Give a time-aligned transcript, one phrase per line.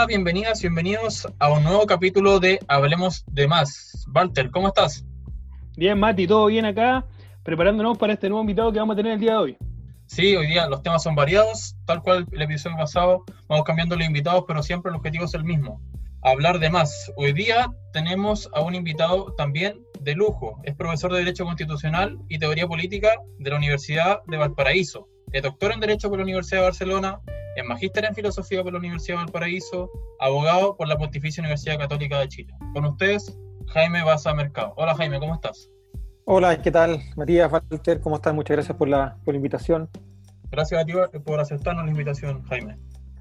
[0.00, 4.06] Hola, bienvenidas, bienvenidos a un nuevo capítulo de Hablemos de Más.
[4.14, 5.04] Walter, ¿cómo estás?
[5.76, 7.04] Bien, Mati, todo bien acá,
[7.42, 9.58] preparándonos para este nuevo invitado que vamos a tener el día de hoy.
[10.06, 14.06] Sí, hoy día los temas son variados, tal cual el episodio pasado, vamos cambiando los
[14.06, 15.82] invitados, pero siempre el objetivo es el mismo,
[16.22, 17.12] hablar de más.
[17.16, 22.38] Hoy día tenemos a un invitado también de lujo, es profesor de Derecho Constitucional y
[22.38, 26.68] Teoría Política de la Universidad de Valparaíso, es doctor en Derecho por la Universidad de
[26.68, 27.20] Barcelona,
[27.56, 32.18] es magíster en Filosofía por la Universidad de Valparaíso, abogado por la Pontificia Universidad Católica
[32.20, 32.54] de Chile.
[32.74, 33.36] Con ustedes,
[33.68, 34.74] Jaime Baza Mercado.
[34.76, 35.70] Hola Jaime, ¿cómo estás?
[36.24, 37.00] Hola, ¿qué tal?
[37.16, 38.34] Matías, Walter, ¿cómo estás?
[38.34, 39.88] Muchas gracias por la, por la invitación.
[40.50, 40.92] Gracias a ti
[41.24, 42.76] por aceptarnos la invitación, Jaime.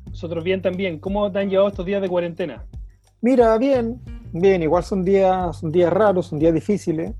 [0.06, 1.00] Nosotros bien también.
[1.00, 2.66] ¿Cómo te han llevado estos días de cuarentena?
[3.22, 4.64] Mira, bien, bien.
[4.64, 7.14] Igual son días, son días raros, son días difíciles.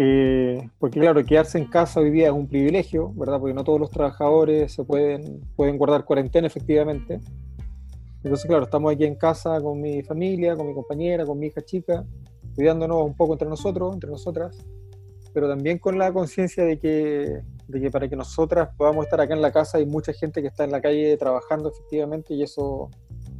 [0.00, 3.40] Eh, porque claro, quedarse en casa hoy día es un privilegio, ¿verdad?
[3.40, 7.18] Porque no todos los trabajadores se pueden, pueden guardar cuarentena efectivamente.
[8.22, 11.62] Entonces, claro, estamos aquí en casa con mi familia, con mi compañera, con mi hija
[11.62, 12.04] chica,
[12.54, 14.56] cuidándonos un poco entre nosotros, entre nosotras,
[15.34, 19.34] pero también con la conciencia de que, de que para que nosotras podamos estar acá
[19.34, 22.88] en la casa hay mucha gente que está en la calle trabajando efectivamente y eso,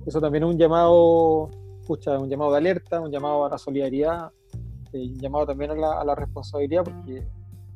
[0.04, 1.50] eso también es un llamado,
[1.82, 4.32] escucha, un llamado de alerta, un llamado a la solidaridad,
[4.92, 7.24] eh, llamado también a la, a la responsabilidad porque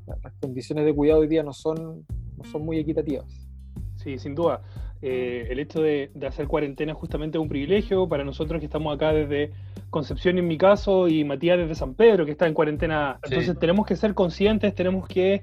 [0.06, 2.04] las condiciones de cuidado hoy día no son,
[2.36, 3.48] no son muy equitativas.
[3.96, 4.62] Sí, sin duda.
[5.00, 8.94] Eh, el hecho de, de, hacer cuarentena es justamente un privilegio para nosotros que estamos
[8.94, 9.52] acá desde
[9.92, 13.18] Concepción en mi caso y Matías desde San Pedro que está en cuarentena.
[13.24, 13.60] Entonces sí.
[13.60, 15.42] tenemos que ser conscientes, tenemos que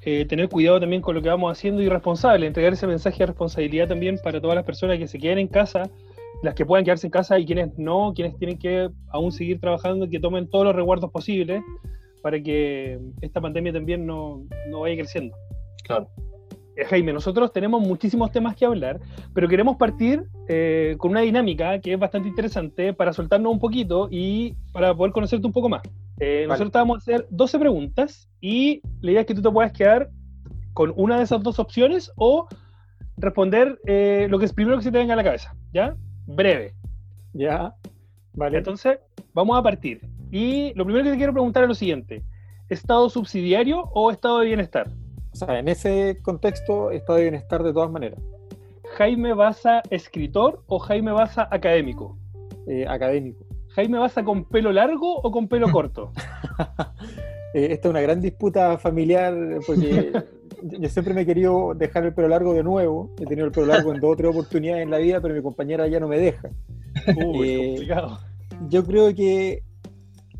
[0.00, 3.26] eh, tener cuidado también con lo que vamos haciendo y responsable, entregar ese mensaje de
[3.26, 5.82] responsabilidad también para todas las personas que se queden en casa
[6.42, 10.08] las que puedan quedarse en casa y quienes no, quienes tienen que aún seguir trabajando,
[10.08, 11.62] que tomen todos los resguardos posibles
[12.22, 15.36] para que esta pandemia también no, no vaya creciendo.
[15.84, 16.08] Claro.
[16.76, 19.00] Eh, Jaime, nosotros tenemos muchísimos temas que hablar,
[19.34, 24.08] pero queremos partir eh, con una dinámica que es bastante interesante para soltarnos un poquito
[24.10, 25.82] y para poder conocerte un poco más.
[26.20, 26.60] Eh, vale.
[26.60, 30.10] Nosotros vamos a hacer 12 preguntas y la idea es que tú te puedas quedar
[30.74, 32.46] con una de esas dos opciones o
[33.16, 35.96] responder eh, lo que es primero que se te venga a la cabeza, ¿ya?
[36.34, 36.74] Breve.
[37.32, 37.74] Ya,
[38.34, 38.58] vale.
[38.58, 38.98] Entonces,
[39.34, 40.00] vamos a partir.
[40.30, 42.22] Y lo primero que te quiero preguntar es lo siguiente:
[42.68, 44.88] ¿Estado subsidiario o estado de bienestar?
[45.32, 48.18] O sea, en ese contexto, estado de bienestar de todas maneras.
[48.96, 52.18] ¿Jaime Baza escritor o Jaime Baza académico?
[52.66, 53.44] Eh, académico.
[53.68, 56.12] ¿Jaime Baza con pelo largo o con pelo corto?
[57.54, 59.34] eh, esta es una gran disputa familiar
[59.66, 60.12] porque
[60.62, 63.14] yo siempre me he querido dejar el pelo largo de nuevo.
[63.18, 65.42] He tenido el pelo largo en dos o tres oportunidades en la vida, pero mi
[65.42, 66.50] compañera ya no me deja.
[67.16, 68.18] Uy, eh, complicado.
[68.68, 69.62] Yo creo que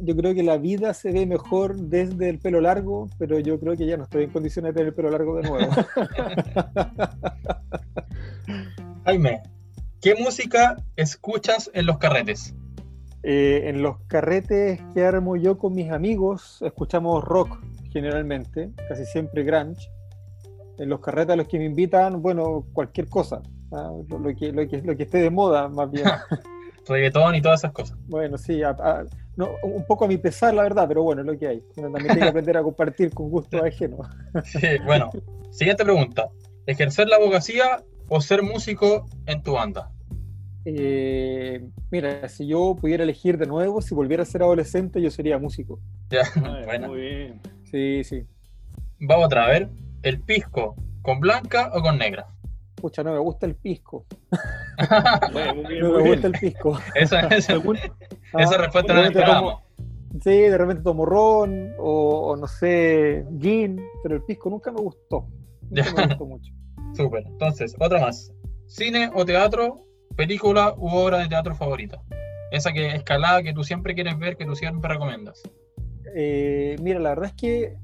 [0.02, 3.76] yo creo que la vida se ve mejor desde el pelo largo, pero yo creo
[3.76, 5.70] que ya no estoy en condiciones de tener el pelo largo de nuevo.
[9.04, 9.42] Jaime,
[10.00, 12.54] ¿qué música escuchas en los carretes?
[13.22, 17.58] Eh, en los carretes que armo yo con mis amigos, escuchamos rock
[17.92, 19.90] generalmente, casi siempre grunge
[20.80, 23.92] en los carretes a los que me invitan, bueno, cualquier cosa, ¿ah?
[24.08, 26.06] lo, lo, que, lo, que, lo, que, esté de moda, más bien.
[26.88, 27.98] Reggaetón y todas esas cosas.
[28.08, 29.04] Bueno, sí, a, a,
[29.36, 31.62] no, un poco a mi pesar, la verdad, pero bueno, es lo que hay.
[31.76, 33.98] Uno también tiene que aprender a compartir con gusto ajeno.
[34.44, 35.10] sí, bueno,
[35.50, 36.30] siguiente pregunta.
[36.66, 39.90] ¿Ejercer la abogacía o ser músico en tu banda?
[40.64, 45.38] Eh, mira, si yo pudiera elegir de nuevo, si volviera a ser adolescente, yo sería
[45.38, 45.78] músico.
[46.08, 46.88] Ya, Ay, bueno.
[46.88, 47.40] Muy bien.
[47.70, 48.24] Sí, sí.
[48.98, 49.68] Vamos otra, a ver.
[50.02, 52.26] ¿El pisco con blanca o con negra?
[52.76, 54.06] Pucha, no me gusta el pisco.
[55.32, 56.78] bueno, bien, no me gusta el pisco.
[56.94, 57.54] Esa, esa,
[58.38, 59.62] esa respuesta no la esperábamos.
[60.22, 64.80] Sí, de repente tomo ron o, o, no sé, gin, pero el pisco nunca me
[64.80, 65.28] gustó.
[65.70, 66.52] Nunca me gustó mucho.
[66.94, 67.24] Súper.
[67.26, 68.32] Entonces, otra más.
[68.66, 69.84] ¿Cine o teatro,
[70.16, 72.02] película u obra de teatro favorita?
[72.50, 75.42] Esa que escalada que tú siempre quieres ver, que tú siempre recomiendas.
[76.16, 77.76] Eh, mira, la verdad es que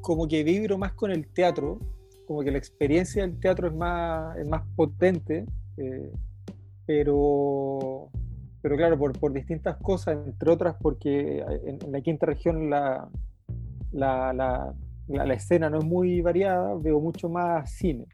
[0.00, 1.78] como que vibro más con el teatro,
[2.26, 6.12] como que la experiencia del teatro es más, es más potente, eh,
[6.86, 8.08] pero,
[8.62, 13.08] pero claro, por, por, distintas cosas, entre otras porque en, en la quinta región la,
[13.92, 14.74] la, la,
[15.08, 18.06] la, escena no es muy variada, veo mucho más cine.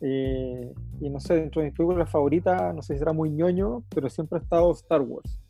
[0.00, 3.84] Eh, y no sé, dentro de mis películas favoritas, no sé si será muy ñoño,
[3.94, 5.40] pero siempre ha estado Star Wars.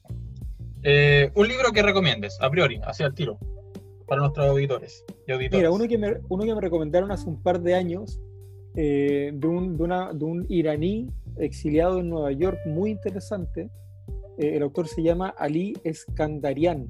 [0.83, 3.39] Eh, un libro que recomiendes, a priori, hacia el tiro
[4.07, 5.61] para nuestros auditores y auditores.
[5.61, 8.21] Mira, uno que me, uno que me recomendaron hace un par de años
[8.77, 11.09] eh, de, un, de, una, de, un, iraní
[11.39, 13.71] exiliado en Nueva York, muy interesante.
[14.39, 16.89] Eh, el autor se llama Ali Eskandarian.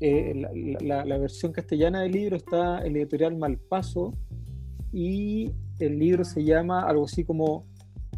[0.00, 0.50] Eh, la,
[0.80, 4.12] la, la, versión castellana del libro está en la editorial Malpaso
[4.92, 7.66] y el libro se llama algo así como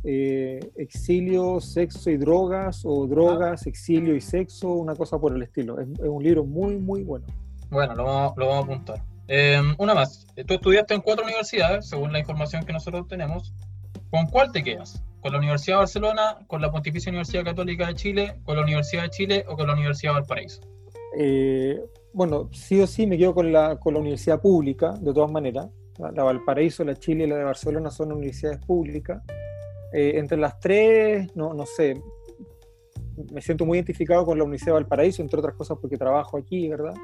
[0.06, 5.80] eh, exilio, sexo y drogas, o drogas, exilio y sexo, una cosa por el estilo.
[5.80, 7.26] Es, un libro muy, muy bueno.
[7.74, 9.02] Bueno, lo vamos, lo vamos a apuntar.
[9.26, 10.28] Em, una más.
[10.46, 13.52] Tú estudiaste en cuatro universidades, según la información que nosotros tenemos.
[14.12, 15.02] ¿Con cuál te quedas?
[15.20, 19.02] ¿Con la Universidad de Barcelona, con la Pontificia Universidad Católica de Chile, con la Universidad
[19.02, 20.60] de Chile o con la Universidad de Valparaíso?
[21.18, 21.82] Eh,
[22.12, 25.66] bueno, sí o sí me quedo con la, con la universidad pública, de todas maneras.
[25.98, 29.20] La, Valparaíso, la Chile y la de Barcelona son universidades públicas.
[29.92, 32.00] Eh, entre las tres, no, no sé,
[33.32, 36.68] me siento muy identificado con la Universidad de Valparaíso, entre otras cosas porque trabajo aquí,
[36.68, 36.94] ¿verdad?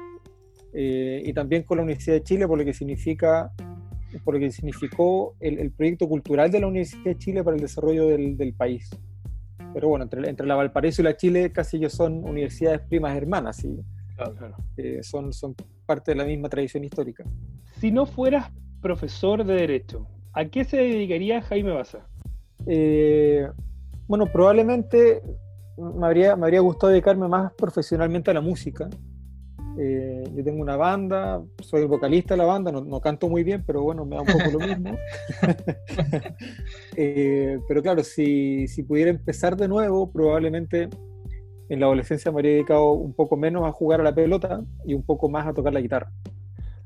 [0.73, 3.51] Eh, y también con la Universidad de Chile por lo que significa
[4.23, 8.07] por lo que significó el, proyecto cultural de la Universidad de Chile para el desarrollo
[8.07, 8.89] del, del país.
[9.73, 13.63] Pero bueno, entre, entre, la Valparaíso y la Chile casi ellos son universidades primas hermanas
[13.63, 13.79] y
[14.77, 17.23] eh, son, son parte de la misma tradición histórica.
[17.79, 18.51] Si no fueras
[18.81, 22.05] profesor de Derecho, ¿a qué se dedicaría Jaime Baza?
[22.67, 23.47] Eh,
[24.07, 25.21] bueno, probablemente
[25.77, 28.89] me habría, me habría gustado dedicarme más profesionalmente a la música.
[29.77, 33.63] Eh, yo tengo una banda, soy el vocalista de la banda, no, canto muy bien,
[33.65, 34.97] pero bueno, me da un poco lo mismo.
[36.97, 40.89] Eh, pero claro, si, si, pudiera empezar de nuevo, probablemente
[41.69, 44.93] en la adolescencia me habría dedicado un poco menos a jugar a la pelota y
[44.93, 46.11] un poco más a tocar la guitarra.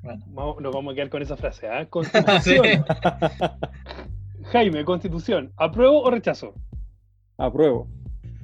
[0.04, 1.66] Bueno, nos vamos a quedar con esa frase.
[1.68, 1.88] ¿eh?
[1.90, 2.86] Constitución.
[4.44, 6.54] Jaime, Constitución, ¿apruebo o rechazo?
[7.38, 7.88] Apruebo.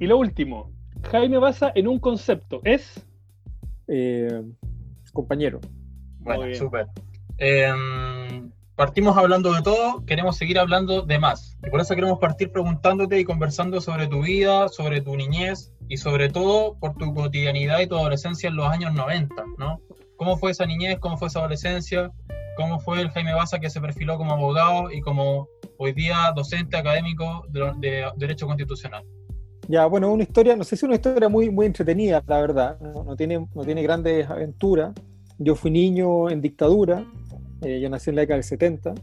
[0.00, 0.72] Y lo último,
[1.10, 3.06] Jaime basa en un concepto, ¿es?
[3.88, 4.42] Eh,
[5.12, 5.60] compañero.
[6.20, 6.86] Bueno, súper.
[7.38, 11.58] Em, partimos hablando de todo, queremos seguir hablando de más.
[11.66, 15.96] Y por eso queremos partir preguntándote y conversando sobre tu vida, sobre tu niñez y
[15.96, 19.80] sobre todo por tu cotidianidad y tu adolescencia en los años 90, ¿no?
[20.16, 20.98] ¿Cómo fue esa niñez?
[21.00, 22.10] ¿Cómo fue esa adolescencia?
[22.56, 25.48] ¿Cómo fue el Jaime Baza que se perfiló como abogado y como
[25.78, 29.04] hoy día docente académico de Derecho Constitucional?
[29.68, 32.80] Ya, bueno, una historia, no sé si una historia muy, muy entretenida, la verdad.
[32.80, 34.92] No, tiene, no tiene grandes aventuras.
[35.38, 37.04] Yo fui niño en dictadura,
[37.62, 38.94] eh, yo nací en la década del 70,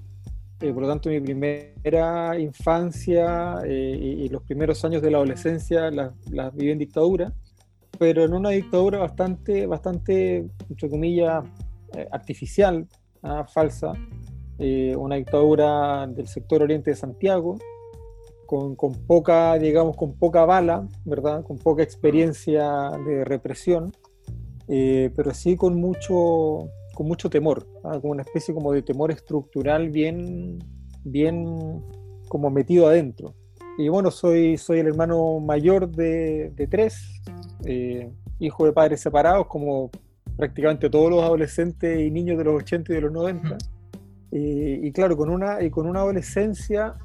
[0.61, 5.89] eh, por lo tanto mi primera infancia eh, y, los primeros años de la adolescencia
[5.91, 7.33] las, las, viví en dictadura,
[7.97, 11.43] pero en una dictadura bastante, bastante entre comillas,
[12.11, 12.87] artificial,
[13.23, 13.45] ¿ah?
[13.45, 13.93] falsa,
[14.97, 17.57] una dictadura del sector oriente de Santiago,
[18.49, 21.43] con, poca, digamos, con poca bala, ¿verdad?
[21.43, 23.91] Con poca experiencia de represión,
[24.67, 27.99] eh, pero sí con mucho, con mucho temor, ¿ah?
[28.01, 30.57] como una especie como de temor estructural bien,
[31.03, 31.85] bien
[32.27, 33.35] como metido adentro.
[33.77, 37.21] Y bueno, soy, soy el hermano mayor de, tres,
[37.65, 39.91] eh, hijo de padres separados, como
[40.37, 43.57] prácticamente todos los adolescentes y niños de los 80 y de los 90.
[44.31, 46.95] Eh, y claro, con una, y con una adolescencia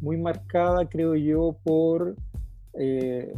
[0.00, 2.16] muy marcada, creo yo, por,
[2.74, 3.32] eh,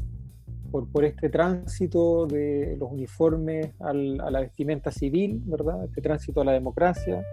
[0.70, 5.84] por, por, este tránsito de los uniformes a la vestimenta civil, ¿verdad?
[5.84, 7.24] Este tránsito a la democracia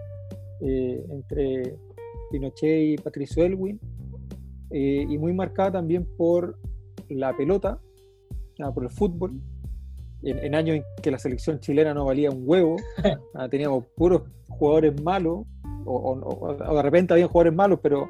[0.60, 1.76] eh, entre
[2.30, 3.80] Pinochet y Patricio Elwin,
[4.70, 6.58] eh, y muy marcada también por
[7.08, 7.80] la pelota,
[8.74, 9.40] por el fútbol,
[10.22, 12.76] en, años en que la selección chilena no valía un huevo,
[13.34, 15.46] ah, teníamos puros jugadores malos,
[15.86, 18.06] o, o, de repente había jugadores malos, pero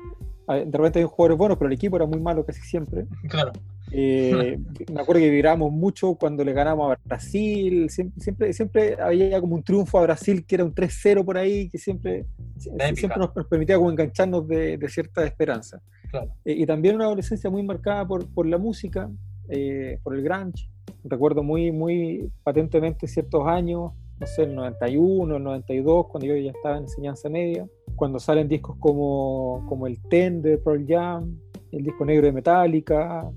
[0.55, 3.07] de repente hay jugadores buenos, pero el equipo era muy malo casi siempre.
[3.29, 3.53] Claro.
[3.93, 4.59] Eh,
[4.93, 9.63] me acuerdo que vibramos mucho cuando le ganamos a Brasil, siempre, siempre, había como un
[9.63, 12.27] triunfo a Brasil que era un 3-0 por ahí, que siempre,
[12.57, 15.81] siempre nos, permitía como engancharnos de, cierta esperanza.
[16.11, 16.33] Claro.
[16.45, 19.11] Eh, y también una adolescencia muy marcada por, por la música,
[19.49, 20.69] eh, por el grunge.
[21.05, 26.51] Recuerdo muy, muy patentemente ciertos años, no sé, el 91, el 92, cuando yo ya
[26.51, 27.67] estaba en enseñanza media
[28.01, 31.39] cuando salen discos como, como el Ten de Pearl Jam,
[31.71, 33.31] el disco negro de Metallica,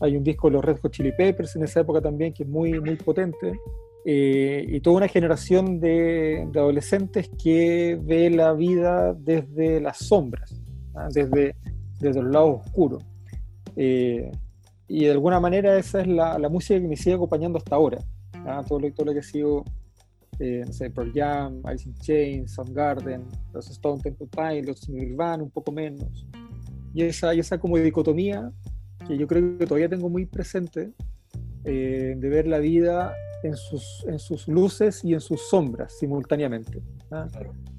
[0.00, 2.48] hay un disco de los Red Hot Chili Peppers en esa época también que es
[2.48, 3.58] muy, muy potente.
[4.04, 10.60] Eh, y toda una generación de, adolescentes que ve la vida desde las sombras,
[10.94, 11.08] ¿ah?
[11.10, 11.54] desde,
[11.98, 13.02] desde los lados oscuros.
[13.76, 14.30] Eh,
[14.88, 17.96] y de alguna manera esa es la, música que me sigue acompañando hasta ahora.
[18.44, 18.62] ¿ah?
[18.68, 19.64] Todo, lo, todo lo que sigo
[20.38, 25.50] eh, no sé, Pearl Jam, Alice in Chains, Soundgarden, los Stone Temple Pilots, Nirvana, un
[25.50, 26.26] poco menos.
[26.94, 28.50] Y esa, y esa como dicotomía
[29.06, 30.92] que yo creo que todavía tengo muy presente
[31.64, 36.82] eh, de ver la vida en sus, en sus luces y en sus sombras simultáneamente.
[37.10, 37.26] ¿ah?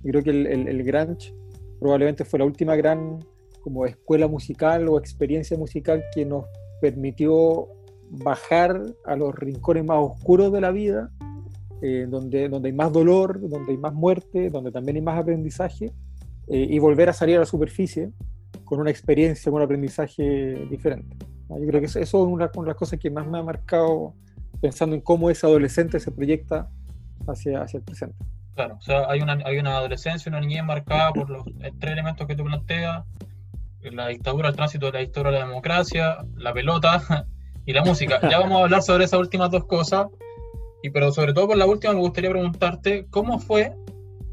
[0.04, 1.34] Yo creo que el, el, el grunge
[1.80, 3.20] probablemente fue la última gran
[3.62, 6.46] como escuela musical o experiencia musical que nos
[6.82, 7.70] permitió
[8.10, 11.10] bajar a los rincones más oscuros de la vida
[11.86, 15.92] eh, donde, donde hay más dolor, donde hay más muerte, donde también hay más aprendizaje,
[16.48, 18.10] eh, y volver a salir a la superficie
[18.64, 21.18] con una experiencia, con un aprendizaje diferente.
[21.50, 24.14] Yo creo que eso, es una, de las cosas que más me ha marcado
[24.62, 26.70] pensando en cómo ese adolescente se proyecta
[27.28, 28.16] hacia, hacia el presente.
[28.56, 31.44] Claro, o sea, hay una, hay una adolescencia, una niñez marcada por los
[31.80, 33.04] tres elementos que tú planteas,
[33.82, 37.26] la dictadura, el tránsito de la historia de la democracia, la pelota
[37.66, 38.22] y la música.
[38.30, 40.08] Ya vamos a hablar sobre esas últimas dos cosas,
[40.84, 43.74] y pero sobre todo por la última me gustaría preguntarte, ¿cómo fue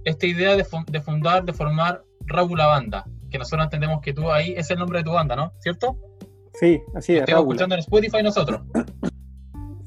[0.05, 3.07] esta idea de, de fundar, de formar Raúl la Banda?
[3.31, 5.53] Que nosotros entendemos que tú ahí es el nombre de tu banda, ¿no?
[5.61, 5.97] ¿Cierto?
[6.55, 7.21] Sí, así es.
[7.21, 8.61] Estamos escuchando en Spotify nosotros.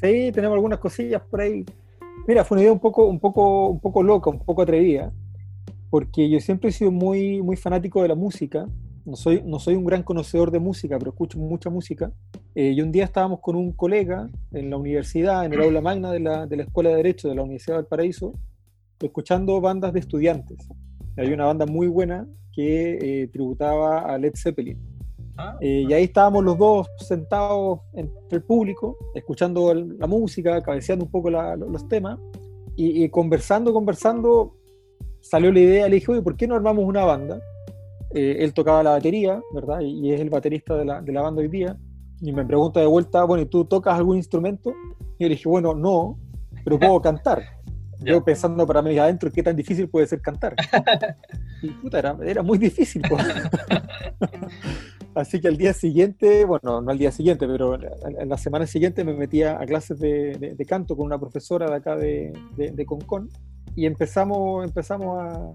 [0.02, 1.64] Sí, tenemos algunas cosillas por ahí.
[2.28, 5.14] Mira, fue una idea un poco, un poco, un poco loca, un poco atrevida,
[5.90, 8.68] porque yo siempre he sido muy, muy fanático de la música.
[9.06, 12.12] No soy, no soy un gran conocedor de música, pero escucho mucha música.
[12.56, 16.12] Eh, y un día estábamos con un colega en la universidad, en el aula magna
[16.12, 18.34] de la, de la Escuela de Derecho de la Universidad del Paraíso,
[19.00, 20.68] escuchando bandas de estudiantes.
[21.18, 24.80] Hay una banda muy buena que eh, tributaba a Led Zeppelin.
[25.38, 31.06] Ah, eh, y ahí estábamos los dos sentados entre el público, escuchando la música, cabeceando
[31.06, 32.20] un poco los temas,
[32.76, 34.56] y, conversando, conversando,
[35.22, 37.40] salió la idea, le dije, oye, ¿por qué no armamos una banda?
[38.14, 39.80] Eh, él tocaba la batería, ¿verdad?
[39.82, 41.78] Y, es el baterista de la, de la, banda hoy día.
[42.22, 44.74] Y me pregunta de vuelta, bueno, ¿y tú tocas algún instrumento?
[45.18, 46.18] Y yo le dije, bueno, no,
[46.64, 47.44] pero puedo cantar.
[48.00, 50.56] Yo pensando para mí adentro, ¿qué tan difícil puede ser cantar?
[51.62, 53.02] y puta, era, era muy difícil.
[55.16, 59.04] Así que al día siguiente, bueno, no al día siguiente, pero en la semana siguiente
[59.04, 63.30] me metía a clases de, canto con una profesora de acá de, de, Concón
[63.76, 65.52] y empezamos, empezamos a,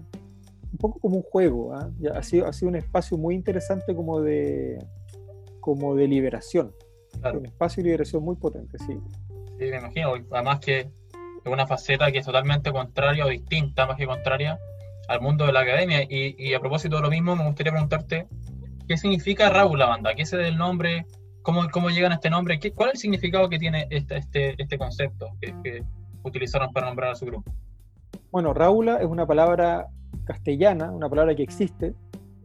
[0.71, 1.89] un poco como un juego, ¿ah?
[2.13, 4.77] ha, sido, ha sido un espacio muy interesante como de,
[5.59, 6.73] como de liberación,
[7.33, 8.97] un espacio de liberación muy potente, sí.
[9.57, 13.97] Sí, me imagino, además que es una faceta que es totalmente contraria o distinta, más
[13.97, 14.59] que contraria,
[15.07, 16.03] al mundo de la academia.
[16.03, 18.27] Y, y a propósito de lo mismo, me gustaría preguntarte
[18.89, 20.15] ¿Qué significa Raúl la banda?
[20.15, 21.05] ¿Qué es el nombre?
[21.43, 22.59] ¿Cómo, cómo llegan a este nombre?
[22.59, 25.83] ¿Qué, ¿Cuál es el significado que tiene este, este, este concepto que,
[26.23, 27.51] utilizaron para nombrar a su grupo?
[28.31, 29.85] Bueno, Raúl es una palabra
[30.29, 31.95] castellana, una palabra que existe,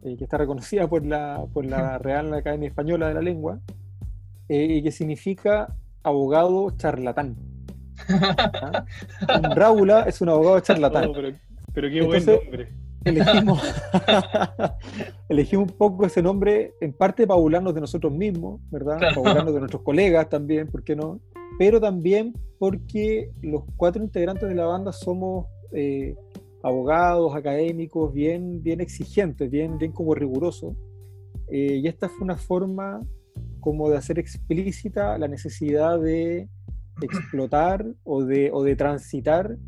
[0.03, 3.61] eh, que está reconocida por la, por la Real Academia Española de la Lengua,
[4.49, 7.37] eh, y que significa abogado charlatán.
[8.09, 8.85] ¿Ah?
[9.55, 11.13] Raúl es un abogado charlatán.
[11.75, 13.61] pero, qué buen nombre elegimos,
[15.29, 18.99] elegimos un poco ese nombre, en parte para burlarnos de nosotros mismos, ¿verdad?
[18.99, 21.21] Para burlarnos de nuestros colegas también, ¿por qué no?
[21.59, 26.17] Pero también porque los cuatro integrantes de la banda somos eh,
[26.65, 30.75] abogados, académicos, bien, bien exigentes, bien, bien como rigurosos.
[31.49, 33.01] Eh, y esta fue una forma
[33.61, 36.49] como de hacer explícita la necesidad de
[37.03, 39.59] explotar o de, o de transitar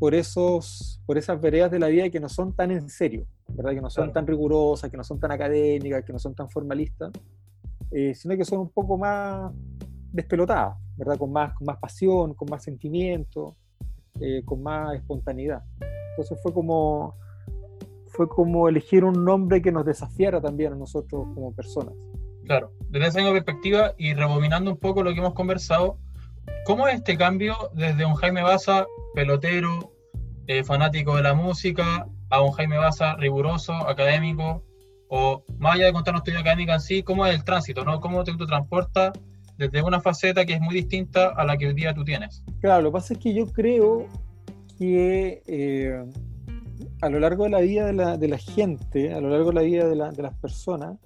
[0.00, 3.72] por, esos, por esas veredas de la vida que no son tan en serio, ¿verdad?
[3.72, 7.12] que no son tan rigurosas, que no son tan académicas, que no son tan formalistas,
[7.92, 9.52] eh, sino que son un poco más
[10.12, 11.16] despelotadas, ¿verdad?
[11.18, 13.54] Con, más, con más pasión, con más sentimiento,
[14.20, 15.62] eh, con más espontaneidad.
[16.10, 17.14] Entonces fue como,
[18.08, 21.94] fue como elegir un nombre que nos desafiara también a nosotros como personas.
[22.44, 25.98] Claro, desde esa perspectiva y rebobinando un poco lo que hemos conversado,
[26.64, 29.92] ¿cómo es este cambio desde un Jaime Baza pelotero,
[30.46, 34.64] eh, fanático de la música, a un Jaime Baza riguroso, académico,
[35.08, 38.00] o más allá de contarnos tu vida académica en sí, cómo es el tránsito, ¿no?
[38.00, 39.12] ¿Cómo te, transporta
[39.58, 42.42] desde una faceta que es muy distinta a la que hoy día tú tienes?
[42.60, 44.06] Claro, lo que pasa es que yo creo
[44.80, 46.04] que eh,
[47.02, 49.86] a lo largo de la vida de la, gente, a lo largo de la vida
[49.86, 50.98] de, las personas,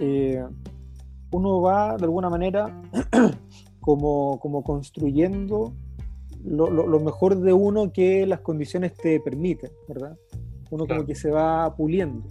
[0.00, 0.44] eh,
[1.30, 2.82] uno va de alguna manera
[3.80, 5.74] como, como construyendo
[6.44, 10.18] lo, mejor de uno que las condiciones te permiten, ¿verdad?
[10.72, 12.28] Uno como que se va puliendo.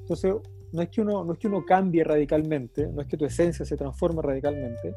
[0.00, 0.34] Entonces,
[0.72, 3.64] no es, que uno, no es que uno cambie radicalmente, no es que tu esencia
[3.64, 4.92] se transforme radicalmente,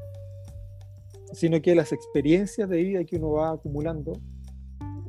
[1.33, 4.13] sino que las experiencias de vida que uno va acumulando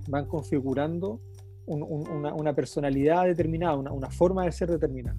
[0.08, 1.20] van configurando
[1.66, 5.16] una, personalidad determinada, una, forma de ser determinada.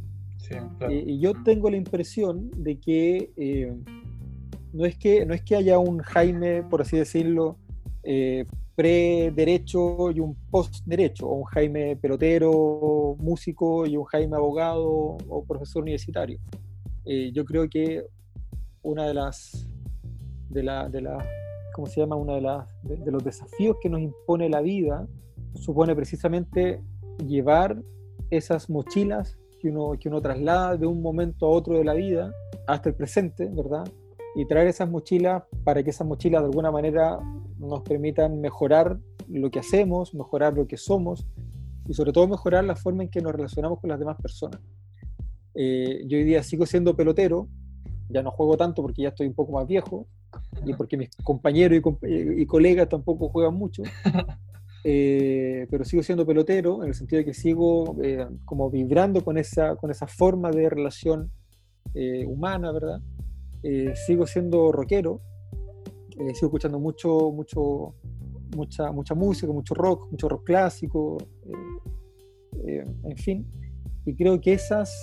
[0.90, 1.44] y yo mm.
[1.44, 3.74] tengo la impresión de que, eh,
[4.74, 7.58] no, es que no es que haya un Jaime, por así decirlo,
[8.04, 15.44] eh, pre-derecho y un post-derecho, o un Jaime pelotero, músico y un Jaime abogado o
[15.48, 16.40] profesor universitario.
[17.06, 18.04] Eh, yo creo que
[18.82, 19.68] una de las,
[20.50, 21.18] de la, de la,
[21.76, 22.16] ¿cómo se llama?
[22.16, 25.06] Una de, las, de, los desafíos que nos impone la vida
[25.56, 26.82] supone precisamente
[27.28, 27.84] llevar
[28.30, 32.32] esas mochilas que uno, que uno traslada de un momento a otro de la vida
[32.66, 33.86] hasta el presente, ¿verdad?
[34.36, 37.20] Y traer esas mochilas para que esas mochilas de alguna manera
[37.60, 41.28] nos permitan mejorar lo que hacemos, mejorar lo que somos
[41.90, 44.62] y sobre todo mejorar la forma en que nos relacionamos con las demás personas.
[45.54, 47.50] Eh, yo hoy día sigo siendo pelotero,
[48.08, 50.08] ya no juego tanto porque ya estoy un poco más viejo
[50.66, 53.84] y porque mis compañeros y, colegas tampoco juegan mucho.
[54.88, 59.36] Eh, pero sigo siendo pelotero en el sentido de que sigo eh, como vibrando con
[59.40, 61.32] esa, con esa forma de relación
[62.28, 63.02] humana, ¿verdad?
[64.06, 65.22] sigo siendo rockero,
[66.12, 67.96] sigo escuchando mucho, mucho,
[68.56, 71.18] mucha, mucha música, mucho rock, mucho rock clásico,
[72.64, 73.48] en fin.
[74.06, 74.94] Y creo que esas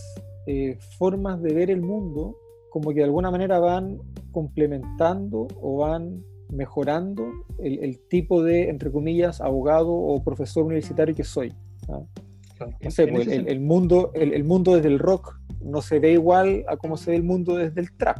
[0.47, 2.37] eh, formas de ver el mundo
[2.73, 3.99] como que de alguna manera van
[4.31, 11.53] complementando o van mejorando el, tipo de, entre comillas, abogado o profesor universitario que soy.
[11.87, 16.79] No sé, pues, el, mundo, el, mundo desde el rock no se ve igual a
[16.79, 18.19] como se ve el mundo desde el trap.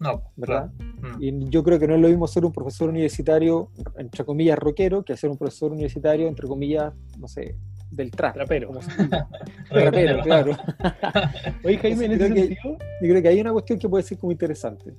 [0.00, 0.72] No, ¿verdad?
[0.78, 1.22] Mm.
[1.22, 5.04] Y yo creo que no es lo mismo ser un profesor universitario, entre comillas, rockero,
[5.04, 7.54] que ser un profesor universitario, entre comillas, no sé,
[7.92, 8.34] del trap.
[8.34, 8.70] Trapero.
[9.70, 10.56] Trapero, claro.
[11.64, 12.56] Oye, Jaime, en ese sentido.
[12.64, 14.92] yo creo que hay una cuestión que puede ser como interesante.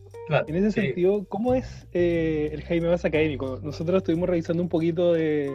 [0.48, 3.60] en ese sentido, ¿cómo es eh, el Jaime más académico?
[3.64, 5.52] Nosotros estuvimos revisando un poquito de,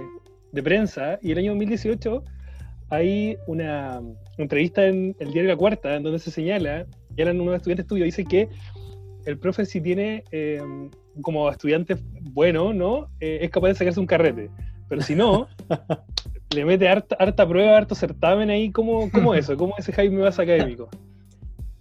[0.63, 2.25] prensa y el año 2018
[2.91, 4.03] hay una,
[4.39, 8.07] entrevista en el diario La Cuarta en donde se señala, y eran unos estudiantes tuyos,
[8.07, 8.49] dice que
[9.27, 10.61] el profe si tiene eh,
[11.21, 11.97] como estudiante
[12.33, 13.09] bueno, ¿no?
[13.21, 14.51] Eh, es capaz de sacarse un carrete.
[14.89, 15.49] Pero si no,
[16.55, 18.71] le mete harta, harta, prueba, harto certamen ahí.
[18.71, 19.57] ¿Cómo, cómo eso?
[19.57, 20.89] ¿Cómo ese Jaime Bass académico?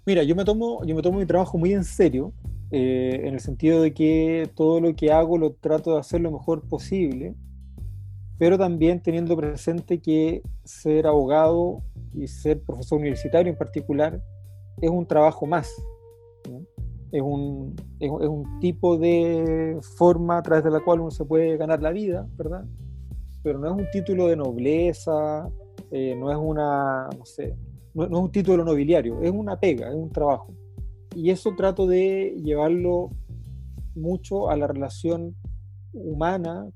[0.06, 2.34] Mira, yo me tomo, yo me tomo mi trabajo muy en serio,
[2.72, 6.32] eh, en el sentido de que todo lo que hago lo trato de hacer lo
[6.32, 7.36] mejor posible,
[8.38, 11.82] pero también teniendo presente que ser abogado
[12.14, 14.22] y ser profesor universitario en particular
[14.82, 15.74] es un trabajo más.
[17.12, 21.26] Es, un, es, es un tipo de forma a través de la cual uno se
[21.26, 22.66] puede ganar la vida, ¿verdad?
[23.48, 25.50] Pero no es un título de nobleza,
[25.90, 27.56] eh, no es una, no sé,
[27.94, 30.54] no, es un título nobiliario, es una pega, es un trabajo.
[31.16, 33.10] Y eso trato de llevarlo
[33.96, 35.34] mucho a la relación
[35.94, 36.68] humana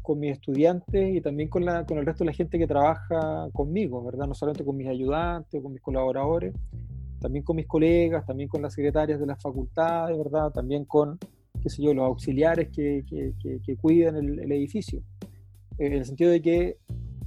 [0.00, 3.50] con mis estudiantes y también con, la, con el resto de la gente que trabaja
[3.52, 4.26] conmigo, ¿verdad?
[4.26, 6.54] No solamente con mis ayudantes, con mis colaboradores,
[7.20, 10.50] también con mis colegas, también con las secretarias de las facultades, ¿verdad?
[10.52, 11.18] También con,
[11.62, 15.02] qué sé yo, los auxiliares que, que, cuidan el edificio
[15.78, 16.78] en el sentido de que,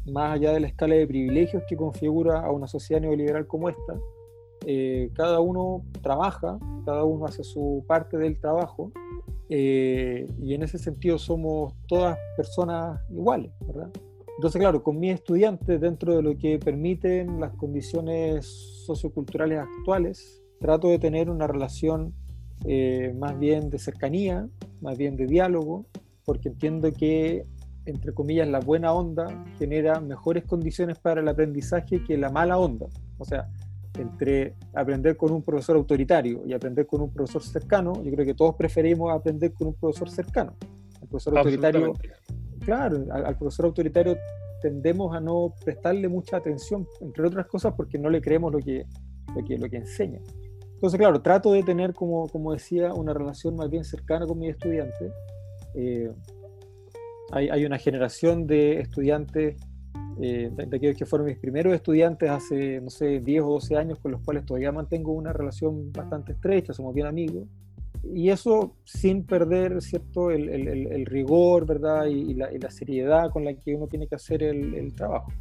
[0.05, 3.99] más allá de la escala de privilegios que configura a una sociedad neoliberal como esta,
[4.65, 8.91] eh, cada uno trabaja, cada uno hace su parte del trabajo,
[9.49, 13.89] eh, y en ese sentido somos todas personas iguales, ¿verdad?
[14.38, 18.45] Entonces, claro, con mis estudiantes, dentro de lo que permiten las condiciones
[18.86, 22.13] socioculturales actuales, trato de tener una relación
[22.65, 24.47] eh, más bien de cercanía,
[24.81, 25.86] más bien de diálogo,
[26.25, 27.45] porque entiendo que
[27.88, 32.86] entre comillas, la buena onda genera mejores condiciones para el aprendizaje que la mala onda.
[33.17, 33.50] O sea,
[33.97, 38.34] entre aprender con un profesor autoritario y aprender con un profesor cercano, yo creo que
[38.34, 40.54] todos preferimos aprender con un profesor cercano.
[41.02, 41.93] El profesor autoritario,
[42.60, 44.17] claro, al, profesor autoritario
[44.62, 48.86] tendemos a no prestarle mucha atención, entre otras cosas porque no le creemos lo que,
[49.34, 50.19] lo que, lo que enseña.
[50.73, 54.52] Entonces, claro, trato de tener, como, como decía, una relación más bien cercana con mis
[54.52, 55.12] estudiantes.
[55.73, 56.12] Eh,
[57.31, 59.57] hay, una generación de estudiantes,
[60.21, 63.99] eh, de, aquellos que fueron mis primeros estudiantes hace, no sé, 10 o 12 años,
[63.99, 67.47] con los cuales todavía mantengo una relación bastante estrecha, somos bien amigos.
[68.03, 73.87] Y eso sin perder, ¿cierto?, el, rigor, ¿verdad?, y, la, seriedad con la que uno
[73.87, 75.31] tiene que hacer el, trabajo.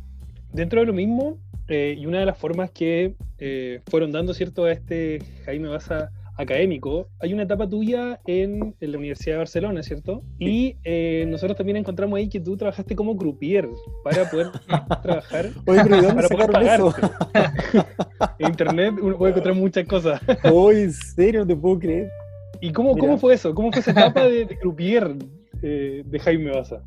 [0.53, 4.65] Dentro de lo mismo, eh, y una de las formas que eh, fueron dando, ¿cierto?,
[4.65, 10.23] a este Jaime Baza académico, hay una etapa tuya en, la Universidad de Barcelona, ¿cierto?
[10.39, 13.69] Y eh, nosotros también encontramos ahí que tú trabajaste como croupier
[14.05, 14.51] para poder
[15.03, 15.51] trabajar.
[15.67, 16.95] Oye, pero ¿de dónde sacaron eso?
[18.39, 20.21] en internet uno puede encontrar muchas cosas.
[20.53, 22.11] Oye, en serio, no te puedo creer.
[22.61, 23.55] ¿Y cómo, cómo fue eso?
[23.55, 25.17] ¿Cómo fue esa etapa de, croupier
[25.63, 26.83] eh, de Jaime Baza?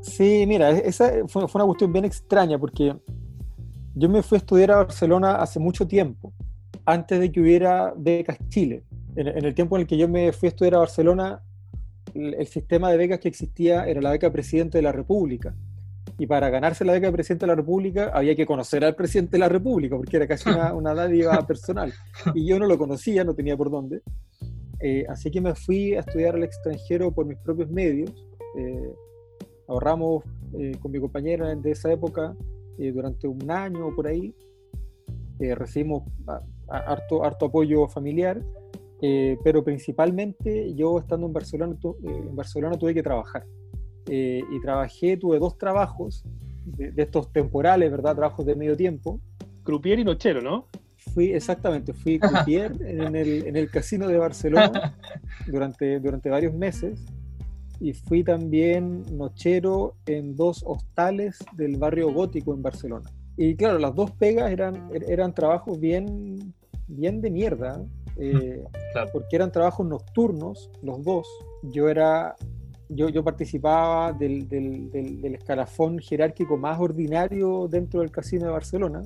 [0.00, 2.94] Sí, mira, esa fue, fue una cuestión bien extraña porque
[3.94, 6.32] yo me fui a estudiar a Barcelona hace mucho tiempo
[6.86, 8.84] antes de que hubiera becas Chile.
[9.16, 11.42] En, el tiempo en el que yo me fui a estudiar a Barcelona,
[12.14, 15.54] el, sistema de becas que existía era la beca presidente de la República.
[16.18, 19.32] Y para ganarse la beca de presidente de la República había que conocer al presidente
[19.32, 21.92] de la República, porque era casi una, una dádiva personal.
[22.34, 24.02] Y yo no lo conocía, no tenía por dónde.
[24.80, 28.12] Eh, así que me fui a estudiar al extranjero por mis propios medios.
[28.58, 28.94] Eh,
[29.68, 30.24] ahorramos
[30.58, 32.36] eh, con mi compañera de esa época
[32.78, 34.34] durante un año o por ahí.
[35.38, 36.02] recibimos
[36.68, 38.40] harto, harto apoyo familiar,
[39.02, 43.44] eh, pero principalmente yo estando en Barcelona, eh, en Barcelona tuve que trabajar.
[44.08, 46.24] Eh, y trabajé, tuve dos trabajos
[46.64, 48.14] de, estos temporales, ¿verdad?
[48.14, 49.20] Trabajos de medio tiempo.
[49.62, 50.66] Croupier y nochero, ¿no?
[50.96, 54.96] Fui, exactamente, fui croupier en el, en el casino de Barcelona
[55.46, 57.04] durante, durante varios meses
[57.80, 63.10] y fui también nochero en dos hostales del barrio gótico en Barcelona.
[63.36, 66.54] Y claro, las dos pegas eran, eran trabajos bien,
[66.86, 67.84] bien de mierda,
[68.16, 68.64] eh,
[69.12, 71.26] porque eran trabajos nocturnos, los dos.
[71.62, 72.34] Yo era
[72.88, 79.02] yo, yo participaba del, del, del, escalafón jerárquico más ordinario dentro del casino de Barcelona.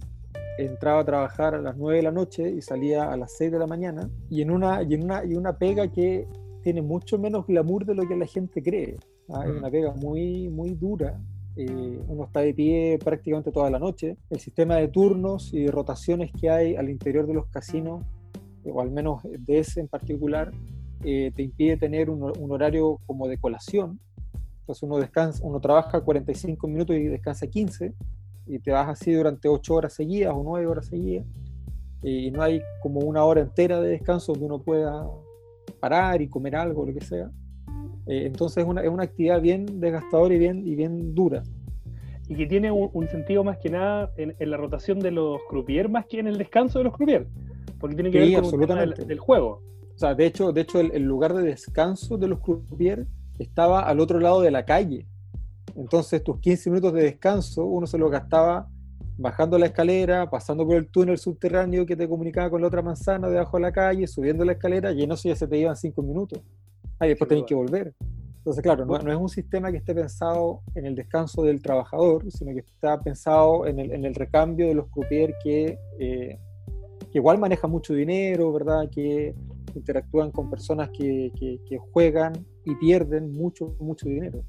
[0.58, 3.58] Entraba a trabajar a las 9 de la noche y salía a las 6 de
[3.58, 4.10] la mañana.
[4.28, 6.28] Y en una, y en una, y una pega que
[6.62, 8.96] tiene mucho menos glamour de lo que la gente cree.
[9.30, 9.44] ¿ah?
[9.46, 9.58] Es mm.
[9.58, 11.18] una pega muy, muy dura.
[11.62, 14.16] Eh, uno está de pie prácticamente toda la noche.
[14.30, 18.02] El sistema de turnos y de rotaciones que hay al interior de los casinos,
[18.64, 20.52] o al menos de ese en particular,
[21.04, 24.00] eh, te impide tener un, horario como de colación.
[24.60, 27.92] Entonces uno, descansa, uno trabaja 45 minutos y descansa 15
[28.46, 31.26] y te vas así durante 8 horas seguidas o 9 horas seguidas
[32.02, 35.06] y no hay como una hora entera de descanso donde uno pueda
[35.78, 37.30] parar y comer algo, lo que sea.
[38.10, 41.44] Eh, entonces es una, es una, actividad bien desgastadora y bien, y bien dura.
[42.28, 46.06] Y que tiene un, sentido más que nada en, la rotación de los croupiers más
[46.06, 47.28] que en el descanso de los croupiers,
[47.78, 49.62] porque tiene que ver con el del, del juego.
[49.94, 53.06] O sea, de hecho, de hecho el, lugar de descanso de los croupiers
[53.38, 55.06] estaba al otro lado de la calle.
[55.76, 58.68] Entonces, tus 15 minutos de descanso, uno se los gastaba
[59.18, 63.28] bajando la escalera, pasando por el túnel subterráneo que te comunicaba con la otra manzana
[63.28, 66.02] debajo de la calle, subiendo la escalera, y en eso ya se te iban 5
[66.02, 66.40] minutos.
[67.00, 67.94] Ahí después tenés que volver.
[68.38, 72.54] Entonces, claro, no, es un sistema que esté pensado en el descanso del trabajador, sino
[72.54, 76.38] que está pensado en el, en el recambio de los croupiers que, eh,
[77.12, 78.88] que igual manejan mucho dinero, ¿verdad?
[78.90, 79.34] Que
[79.74, 82.32] interactúan con personas que, que, juegan
[82.64, 84.42] y pierden mucho, mucho dinero.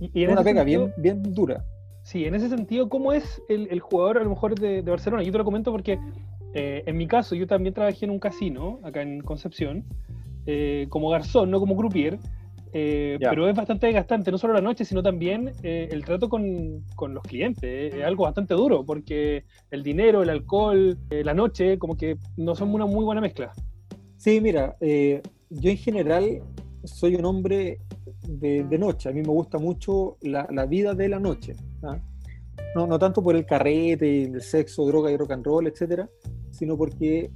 [0.00, 1.64] Y, en una pega bien, bien dura.
[2.02, 5.22] Sí, en ese sentido, ¿cómo es el, el jugador a lo mejor de, de, Barcelona?
[5.22, 5.98] Yo te lo comento porque
[6.54, 9.84] eh, en mi caso yo también trabajé en un casino acá en Concepción,
[10.46, 12.18] eh, como garzón, no como croupier,
[12.72, 17.14] eh, pero es bastante desgastante, no solo la noche, sino también el trato con, con,
[17.14, 17.94] los clientes.
[17.94, 22.72] Es algo bastante duro, porque el dinero, el alcohol, la noche, como que no son
[22.72, 23.52] una muy buena mezcla.
[24.20, 26.42] Sí, mira, eh, yo en general
[26.84, 27.78] soy un hombre
[28.28, 29.08] de, noche.
[29.08, 31.54] A mí me gusta mucho la, vida de la noche.
[31.82, 31.98] ¿ah?
[32.74, 36.06] No, no, tanto por el carrete, el sexo, droga y rock and roll, etcétera,
[36.50, 37.30] sino porque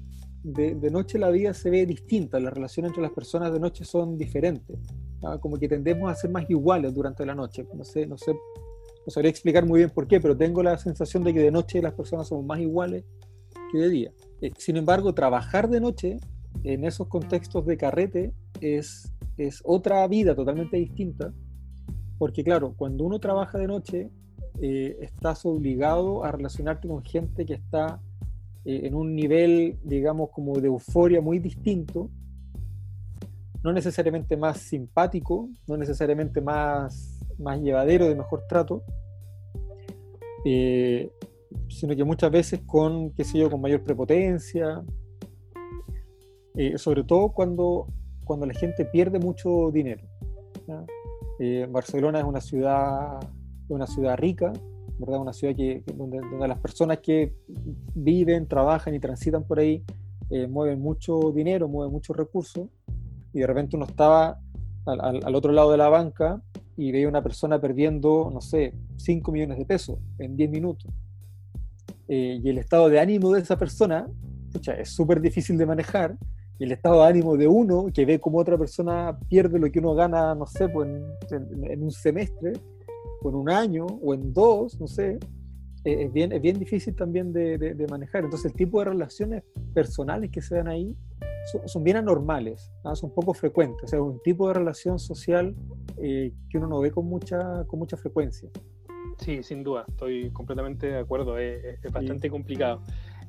[0.45, 2.39] de, noche la vida se ve distinta.
[2.39, 4.79] Las relaciones entre las personas de noche son diferentes.
[5.23, 5.39] ¿ah?
[5.41, 7.67] Como que tendemos a ser más iguales durante la noche.
[7.75, 11.25] No sé, no sé, no sabría explicar muy bien por qué, pero tengo la sensación
[11.25, 13.05] de que de noche las personas somos más iguales
[13.73, 14.13] que de día.
[14.43, 16.19] Eh, sin embargo, trabajar de noche
[16.63, 21.33] en esos contextos de carrete es, es otra vida totalmente distinta,
[22.19, 24.11] porque claro, cuando uno trabaja de noche,
[24.61, 28.01] eh, estás obligado a relacionarte con gente que está
[28.65, 32.09] eh, en un nivel, digamos, como de euforia muy distinto,
[33.63, 38.83] no necesariamente más simpático, no necesariamente más, más llevadero, de mejor trato,
[40.47, 41.11] eh,
[41.69, 44.83] sino que muchas veces con, qué sé yo, con mayor prepotencia,
[46.55, 47.87] eh, sobre todo cuando,
[48.25, 50.03] cuando la gente pierde mucho dinero.
[51.69, 53.19] Barcelona es una ciudad,
[53.69, 54.53] una ciudad rica,
[54.99, 55.21] ¿verdad?
[55.21, 57.35] una ciudad que, donde, donde, las personas que
[57.95, 59.85] viven, trabajan y transitan por ahí
[60.31, 62.69] eh, mueven mucho dinero, mueven muchos recursos,
[63.33, 64.39] y de repente uno estaba
[64.87, 66.41] al, al, otro lado de la banca
[66.77, 70.91] y veía una persona perdiendo, no sé, 5 millones de pesos en 10 minutos.
[72.09, 74.09] y el estado de ánimo de esa persona
[74.79, 76.17] es súper difícil de manejar
[76.59, 79.81] y el estado de ánimo de uno que ve como otra persona pierde lo que
[79.81, 80.89] uno gana, no sé, pues
[81.31, 82.53] en, un semestre,
[83.25, 85.19] o en un año, o en dos, no sé,
[85.85, 88.25] eh, es, bien, es bien difícil también de, manejar.
[88.25, 90.95] Entonces el tipo de relaciones personales que se dan ahí
[91.67, 95.55] son, bien anormales, son poco frecuentes, o sea, un tipo de relación social
[95.99, 98.49] eh, que uno no ve con mucha, con mucha frecuencia.
[99.19, 102.81] Sí, sin duda, estoy completamente de acuerdo, es, bastante complicado.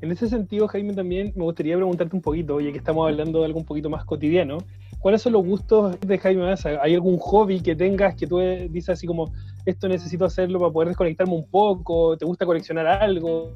[0.01, 3.45] En ese sentido, Jaime, también me gustaría preguntarte un poquito, ya que estamos hablando de
[3.45, 4.58] algo un poquito más cotidiano,
[4.99, 6.81] ¿cuáles son los gustos de Jaime Massa?
[6.81, 9.31] ¿Hay algún hobby que tengas que tú dices así como,
[9.65, 12.17] esto necesito hacerlo para poder desconectarme un poco?
[12.17, 13.54] ¿Te gusta coleccionar algo?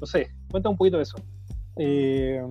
[0.00, 1.16] No sé, cuéntame un poquito de eso.
[1.76, 2.42] Eh,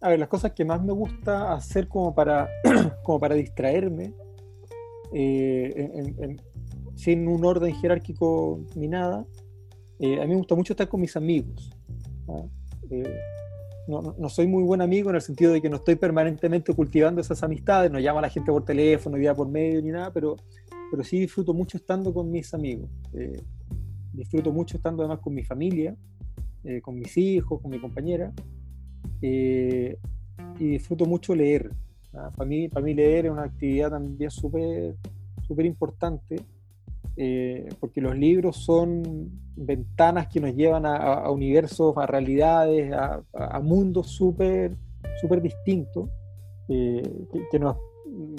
[0.00, 2.48] a ver, las cosas que más me gusta hacer como para,
[3.02, 4.14] como para distraerme,
[5.12, 6.36] eh,
[6.94, 9.26] sin un orden jerárquico ni nada,
[9.98, 11.70] eh, a mí me gusta mucho estar con mis amigos.
[12.90, 13.20] Eh,
[13.86, 17.20] no, no, soy muy buen amigo en el sentido de que no estoy permanentemente cultivando
[17.20, 20.36] esas amistades, no llamo a la gente por teléfono, día por medio ni nada, pero,
[20.90, 22.90] pero sí disfruto mucho estando con mis amigos.
[23.12, 23.40] Eh,
[24.12, 25.94] disfruto mucho estando además con mi familia,
[26.64, 28.32] eh, con mis hijos, con mi compañera.
[29.22, 29.94] y
[30.58, 31.70] disfruto mucho leer.
[32.14, 32.30] ¿ah?
[32.36, 34.96] Para, mí, para mí leer es una actividad también súper
[35.64, 36.36] importante,
[37.78, 44.76] porque los libros son ventanas que nos llevan a, universos, a realidades, a, mundos súper
[45.20, 46.08] súper distintos,
[46.66, 47.76] que, nos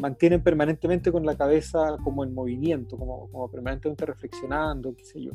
[0.01, 5.31] mantienen permanentemente con la cabeza como en movimiento, como, como permanentemente reflexionando, qué sé yo.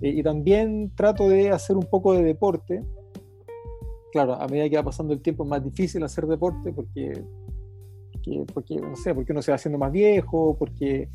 [0.00, 2.84] Eh, y también trato de hacer un poco de deporte.
[4.12, 7.24] Claro, a medida que va pasando el tiempo es más difícil hacer deporte porque,
[8.12, 11.08] porque, porque, no sé, porque uno se va haciendo más viejo, porque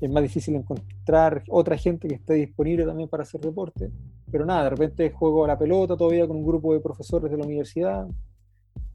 [0.00, 3.90] es más difícil encontrar otra gente que esté disponible también para hacer deporte.
[4.30, 7.36] Pero nada, de repente juego a la pelota todavía con un grupo de profesores de
[7.36, 8.08] la universidad,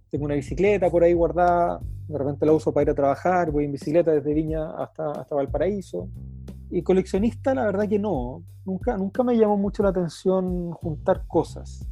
[0.10, 3.66] tengo una bicicleta por ahí guardada, de repente la uso para ir a trabajar, voy
[3.66, 6.08] en bicicleta desde Viña hasta, hasta Valparaíso.
[6.70, 11.88] Y coleccionista, la verdad que no, nunca, nunca me llamó mucho la atención juntar cosas.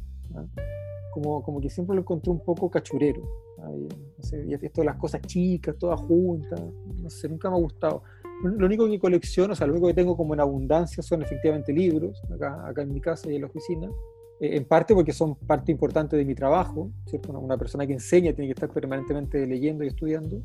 [1.12, 3.22] Como, como que siempre lo encontré un poco cachurero.
[3.58, 6.60] No sé, esto de las cosas chicas, todas juntas,
[7.02, 8.02] no sé, nunca me ha gustado.
[8.42, 11.72] Lo único que colecciono, o sea, lo único que tengo como en abundancia son efectivamente
[11.72, 13.90] libros, acá, acá en mi casa y en la oficina,
[14.40, 17.32] en parte porque son parte importante de mi trabajo, ¿cierto?
[17.38, 20.42] Una, persona que enseña tiene que estar permanentemente leyendo y estudiando,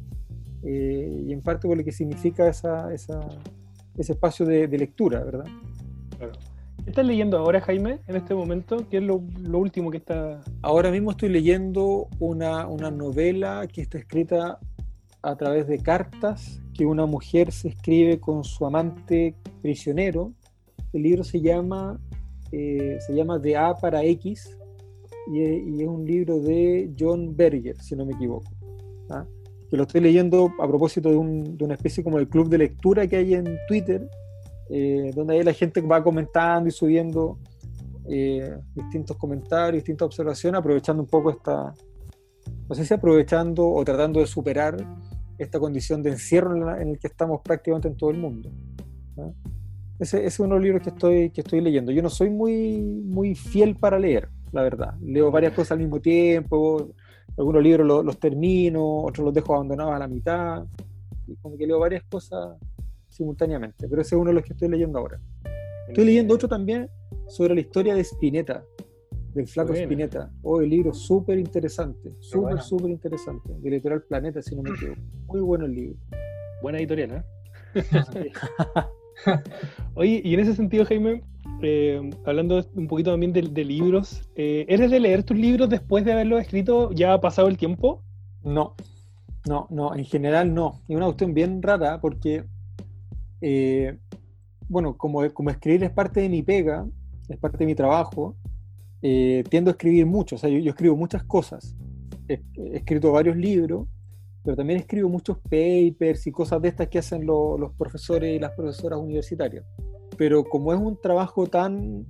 [0.64, 3.20] eh, y en parte por lo que significa esa, esa,
[3.98, 5.46] ese espacio de, lectura, ¿verdad?
[6.18, 6.34] Claro.
[6.84, 8.88] ¿Qué estás leyendo ahora, Jaime, en este momento?
[8.90, 10.42] ¿Qué es lo, lo último que está...?
[10.62, 14.60] Ahora mismo estoy leyendo una, una novela que está escrita
[15.22, 20.34] a través de cartas que una mujer se escribe con su amante prisionero.
[20.94, 22.00] El libro se llama
[22.52, 24.58] eh, se llama De A para X
[25.28, 28.50] y, es un libro de John Berger, si no me equivoco.
[29.10, 29.26] ¿ah?
[29.70, 33.18] Que lo estoy leyendo a propósito de, una especie como de club de lectura que
[33.18, 34.08] hay en Twitter,
[34.70, 37.38] eh, donde ahí la gente va comentando y subiendo
[38.10, 41.74] eh, distintos comentarios, distintas observaciones, aprovechando un poco esta,
[42.68, 44.78] no sé si aprovechando o tratando de superar
[45.38, 48.50] esta condición de encierro en, la, el que estamos prácticamente en todo el mundo.
[49.18, 49.32] ¿ah?
[50.02, 51.92] Ese, es uno de los libros que estoy, que estoy leyendo.
[51.92, 54.96] Yo no soy muy, muy fiel para leer, la verdad.
[55.00, 56.96] Leo varias cosas al mismo tiempo,
[57.38, 60.66] algunos libros los, termino, otros los dejo abandonados a la mitad,
[61.28, 62.58] y como que leo varias cosas
[63.10, 65.20] simultáneamente, pero ese es uno de los que estoy leyendo ahora.
[65.88, 66.90] Estoy leyendo otro también
[67.28, 68.64] sobre la historia de Spinetta,
[69.36, 70.32] del flaco Spinetta.
[70.42, 75.00] Oh, el libro súper interesante, súper, súper interesante, de Editorial Planeta, si no me equivoco.
[75.28, 76.00] Muy bueno el libro.
[76.64, 77.24] Buena editorial, ¿eh?
[79.96, 81.22] Oye, y en ese sentido, Jaime,
[81.62, 86.14] eh, hablando un poquito también de, libros, eh, ¿eres de leer tus libros después de
[86.14, 88.04] haberlos escrito ya ha pasado el tiempo?
[88.44, 88.76] No,
[89.48, 90.82] no, no, en general no.
[90.88, 92.46] Es una cuestión bien rara porque,
[93.42, 93.98] eh,
[94.68, 96.86] bueno, como, como escribir es parte de mi pega,
[97.30, 98.36] es parte de mi trabajo,
[99.02, 101.76] tiendo a escribir mucho, o sea, yo, escribo muchas cosas.
[102.28, 102.40] he
[102.76, 103.88] escrito varios libros
[104.44, 108.52] pero también escribo muchos papers y cosas de estas que hacen los profesores y las
[108.52, 109.66] profesoras universitarias.
[110.18, 112.06] Pero como es un trabajo tan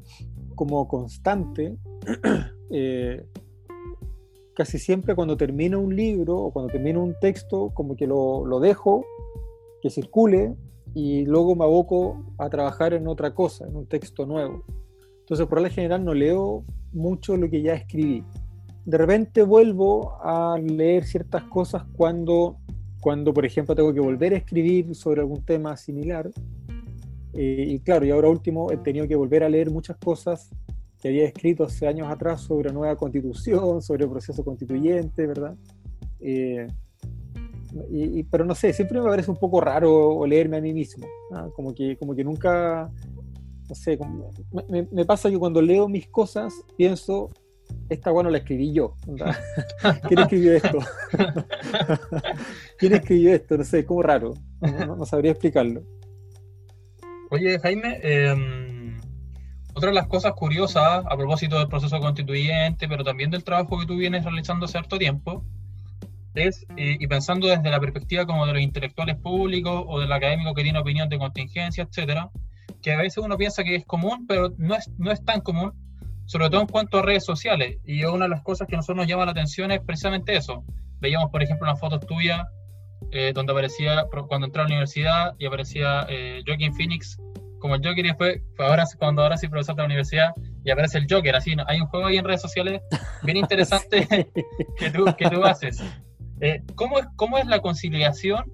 [0.55, 1.77] como constante,
[2.71, 3.25] eh,
[4.55, 8.59] casi siempre cuando termino un libro o cuando termino un texto, como que lo, lo
[8.59, 9.05] dejo,
[9.81, 10.55] que circule
[10.93, 14.63] y luego me aboco a trabajar en otra cosa, en un texto nuevo.
[15.19, 18.23] Entonces, por la general no leo mucho lo que ya escribí
[18.85, 22.57] de repente vuelvo a leer ciertas cosas cuando,
[22.99, 26.29] cuando, por ejemplo, tengo que volver a escribir sobre algún tema similar.
[27.33, 30.49] Eh, y claro, y ahora último he tenido que volver a leer muchas cosas
[30.99, 35.55] que había escrito hace años atrás sobre nueva constitución, sobre el proceso constituyente, ¿verdad?
[36.19, 36.67] Eh,
[37.89, 41.07] y, pero no sé, siempre me parece un poco raro leerme a mí mismo,
[41.55, 42.91] como, que, como que nunca,
[43.69, 43.97] no sé,
[44.69, 47.29] me, me, pasa que cuando leo mis cosas pienso,
[47.91, 48.95] esta bueno la escribí yo.
[50.07, 50.79] ¿Quién escribió esto?
[52.79, 53.57] ¿Quién escribió esto?
[53.57, 54.33] No sé, como raro.
[54.61, 55.83] No, sabría explicarlo.
[57.31, 58.97] Oye, Jaime, em,
[59.73, 63.85] otra de las cosas curiosas a propósito del proceso constituyente, pero también del trabajo que
[63.85, 65.43] tú vienes realizando hace harto tiempo,
[66.33, 70.53] es, eh, y pensando desde la perspectiva como de los intelectuales públicos o del académico
[70.53, 72.31] que tiene opinión de contingencia, etcétera,
[72.81, 75.73] que a veces uno piensa que es común, pero no es, no es tan común,
[76.31, 77.79] sobre todo en cuanto a redes sociales.
[77.83, 80.63] Y una de las cosas que a nosotros nos llama la atención es precisamente eso.
[81.01, 82.47] Veíamos, por ejemplo, unas fotos tuyas
[83.11, 87.17] eh, donde aparecía cuando entré a la universidad y aparecía eh, Joaquin Phoenix
[87.59, 90.29] como el Joker y después, ahora, cuando ahora soy profesor de la universidad
[90.63, 91.35] y aparece el Joker.
[91.35, 92.81] Así, hay un juego ahí en redes sociales
[93.23, 94.07] bien interesante
[94.77, 95.83] que, tú, que tú haces.
[96.39, 98.45] Eh, ¿cómo, es, ¿Cómo es la conciliación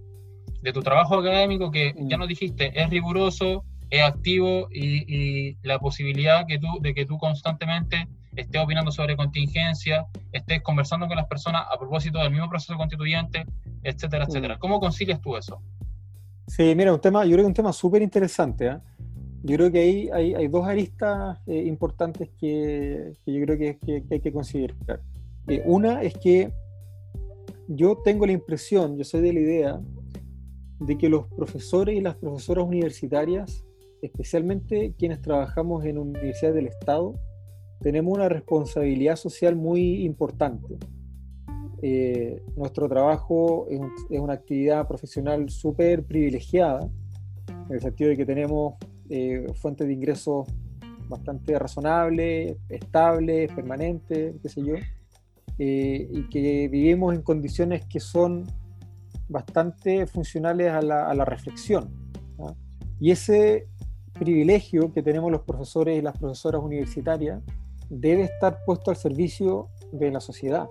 [0.64, 6.46] de tu trabajo académico que ya nos dijiste es riguroso, es activo y, la posibilidad
[6.48, 11.64] que tú, de que tú constantemente estés opinando sobre contingencia, estés conversando con las personas
[11.72, 13.46] a propósito del mismo proceso constituyente,
[13.84, 14.58] etcétera, etcétera.
[14.60, 15.62] ¿Cómo concilias tú eso?
[16.48, 18.68] Sí, mira, un tema, yo creo que un tema súper interesante.
[18.68, 18.78] ¿eh?
[19.44, 24.04] Yo creo que ahí hay, hay dos aristas eh, importantes que, yo creo que, que,
[24.10, 25.02] hay que considerar.
[25.48, 26.52] Eh, una es que
[27.68, 29.82] yo tengo la impresión, yo soy de la idea,
[30.80, 33.67] de que los profesores y las profesoras universitarias,
[34.02, 37.14] especialmente quienes trabajamos en universidades del Estado,
[37.80, 40.78] tenemos una responsabilidad social muy importante.
[41.82, 43.80] Eh, nuestro trabajo es,
[44.10, 46.90] una actividad profesional súper privilegiada,
[47.48, 48.76] en el sentido de que tenemos
[49.10, 50.48] eh, fuentes de ingresos
[51.08, 54.76] bastante razonables, estables, permanentes, qué sé yo,
[55.60, 58.46] eh, y que vivimos en condiciones que son
[59.30, 61.90] bastante funcionales a la, a la reflexión.
[63.00, 63.68] Y ese
[64.18, 67.42] privilegio que tenemos los profesores y las profesoras universitarias
[67.90, 70.68] debe estar puesto al servicio de la sociedad,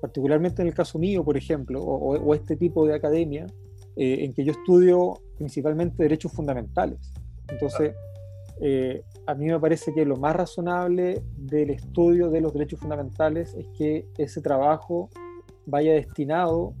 [0.00, 3.46] particularmente en el caso mío, por ejemplo, o, este tipo de academia,
[3.96, 7.12] eh, en que yo estudio principalmente derechos fundamentales.
[7.48, 7.94] Entonces,
[8.60, 13.54] eh, a mí me parece que lo más razonable del estudio de los derechos fundamentales
[13.54, 15.10] es que ese trabajo
[15.66, 16.74] vaya destinado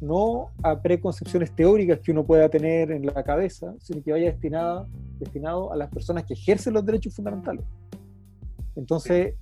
[0.00, 4.88] no a preconcepciones teóricas que uno pueda tener en la cabeza, sino que vaya destinado,
[5.18, 7.64] destinado a las personas que ejercen los derechos fundamentales.
[8.76, 9.34] Entonces,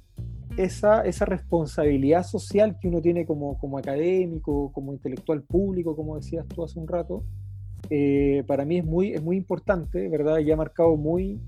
[0.57, 6.47] esa, esa responsabilidad social que uno tiene como, como académico, como intelectual público, como decías
[6.49, 7.23] tú hace un rato,
[7.90, 10.38] eh, para mí es muy, es muy importante, ¿verdad?
[10.38, 11.40] Y ha marcado muy,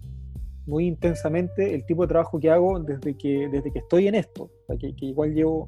[0.67, 4.51] muy intensamente el tipo de trabajo que hago desde que, desde que estoy en esto,
[4.79, 5.67] que, igual llevo,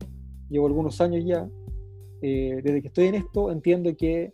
[0.49, 1.49] llevo algunos años ya.
[2.23, 4.33] Eh, desde que estoy en esto entiendo que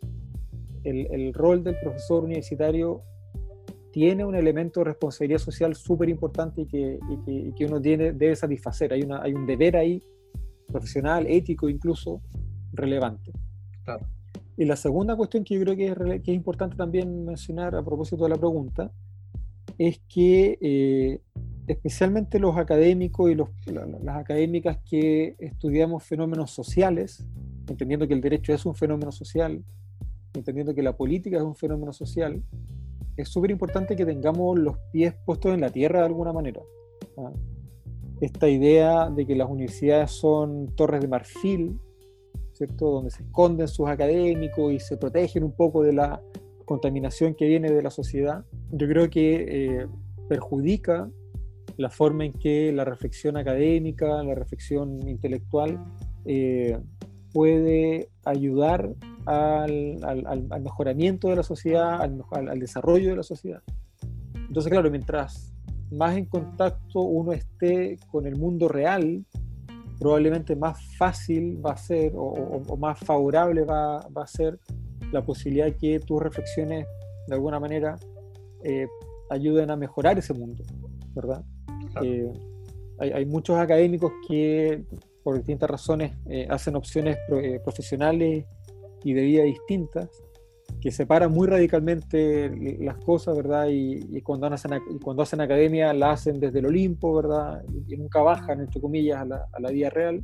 [0.83, 3.03] el, el rol del profesor universitario
[3.91, 8.35] tiene un elemento de responsabilidad social súper importante y que, y que, uno tiene, debe
[8.35, 8.93] satisfacer.
[8.93, 10.03] Hay, una, hay un deber ahí,
[10.67, 12.21] profesional, ético incluso,
[12.73, 13.31] relevante.
[13.83, 14.05] Claro.
[14.55, 17.83] Y la segunda cuestión que yo creo que es, que es importante también mencionar a
[17.83, 18.91] propósito de la pregunta
[19.79, 21.19] es que eh,
[21.65, 27.25] especialmente los académicos y los, las académicas que estudiamos fenómenos sociales,
[27.67, 29.63] entendiendo que el derecho es un fenómeno social,
[30.33, 32.41] entendiendo que la política es un fenómeno social,
[33.15, 36.61] es súper importante que tengamos los pies puestos en la tierra de alguna manera.
[37.17, 37.31] ¿ah?
[38.21, 41.79] Esta idea de que las universidades son torres de marfil
[42.65, 46.21] donde se esconden sus académicos y se protegen un poco de la
[46.65, 49.87] contaminación que viene de la sociedad, yo creo que eh,
[50.27, 51.09] perjudica
[51.77, 55.79] la forma en que la reflexión académica, la reflexión intelectual
[56.25, 56.77] eh,
[57.37, 58.95] puede ayudar
[59.27, 59.99] al,
[60.59, 63.61] mejoramiento de la sociedad, al, desarrollo de la sociedad.
[64.33, 65.53] Entonces, claro, mientras
[65.91, 69.23] más en contacto uno esté con el mundo real,
[69.99, 74.57] probablemente más fácil va a ser o, más favorable va, a ser
[75.11, 76.87] la posibilidad que tus reflexiones
[77.27, 77.99] de alguna manera
[78.63, 78.87] eh,
[79.29, 80.63] ayuden a mejorar ese mundo,
[81.13, 81.43] ¿verdad?
[82.01, 82.33] Eh,
[82.97, 84.83] hay, muchos académicos que
[85.27, 87.17] por distintas razones eh, hacen opciones
[87.61, 88.45] profesionales
[89.03, 90.07] y de vida distintas
[90.79, 93.67] que separan muy radicalmente las cosas, ¿verdad?
[93.69, 94.71] Y, cuando, hacen,
[95.03, 97.61] cuando hacen academia la hacen desde el Olimpo, ¿verdad?
[97.89, 100.23] Y, nunca bajan, entre comillas, a la, a la, vida real.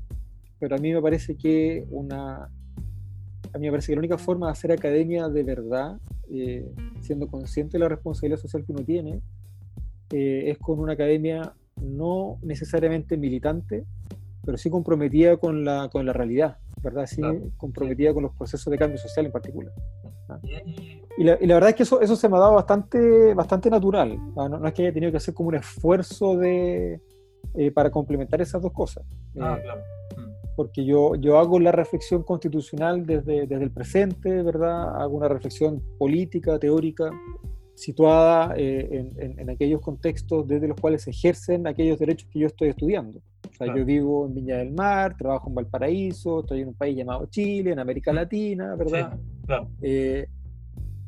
[0.58, 2.50] Pero a mí me parece que una...
[3.52, 5.98] A mí me parece que la única forma de hacer academia de verdad,
[6.32, 6.66] eh,
[7.02, 9.22] siendo consciente de la responsabilidad social que uno tiene,
[10.12, 13.86] eh, es con una academia no necesariamente militante,
[14.46, 17.06] pero sí comprometida con la, con la realidad, ¿verdad?
[17.08, 17.22] Sí,
[17.58, 19.74] comprometida con los procesos de cambio social en particular.
[21.18, 24.18] Y la, verdad es que eso, eso se me ha dado bastante, bastante natural.
[24.36, 27.00] No, es que haya tenido que hacer como un esfuerzo de,
[27.54, 29.06] eh, para complementar esas dos cosas.
[29.40, 29.82] Ah, eh, claro.
[30.18, 30.56] Mm.
[30.56, 35.02] Porque yo, yo hago la reflexión constitucional desde, desde el presente, ¿verdad?
[35.02, 37.12] Hago una reflexión política, teórica,
[37.76, 42.48] situada eh, en, en, aquellos contextos desde los cuales se ejercen aquellos derechos que yo
[42.48, 43.20] estoy estudiando.
[43.50, 46.98] O sea, yo vivo en Viña del Mar, trabajo en Valparaíso, estoy en un país
[46.98, 48.16] llamado Chile, en América mm.
[48.16, 49.18] Latina, ¿verdad?
[49.82, 50.28] Eh,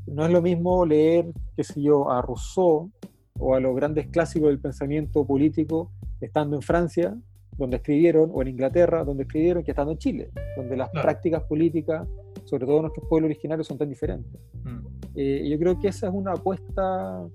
[0.07, 2.91] no es lo mismo leer, qué sé yo, a Rousseau
[3.39, 7.17] o a los grandes clásicos del pensamiento político estando en Francia,
[7.57, 12.07] donde escribieron, o en Inglaterra, donde escribieron, que estando en Chile, donde las prácticas políticas,
[12.43, 14.39] sobre todo nuestros pueblos originarios, son tan diferentes.
[14.63, 14.85] Mm.
[15.15, 17.25] Eh, yo creo que esa es una apuesta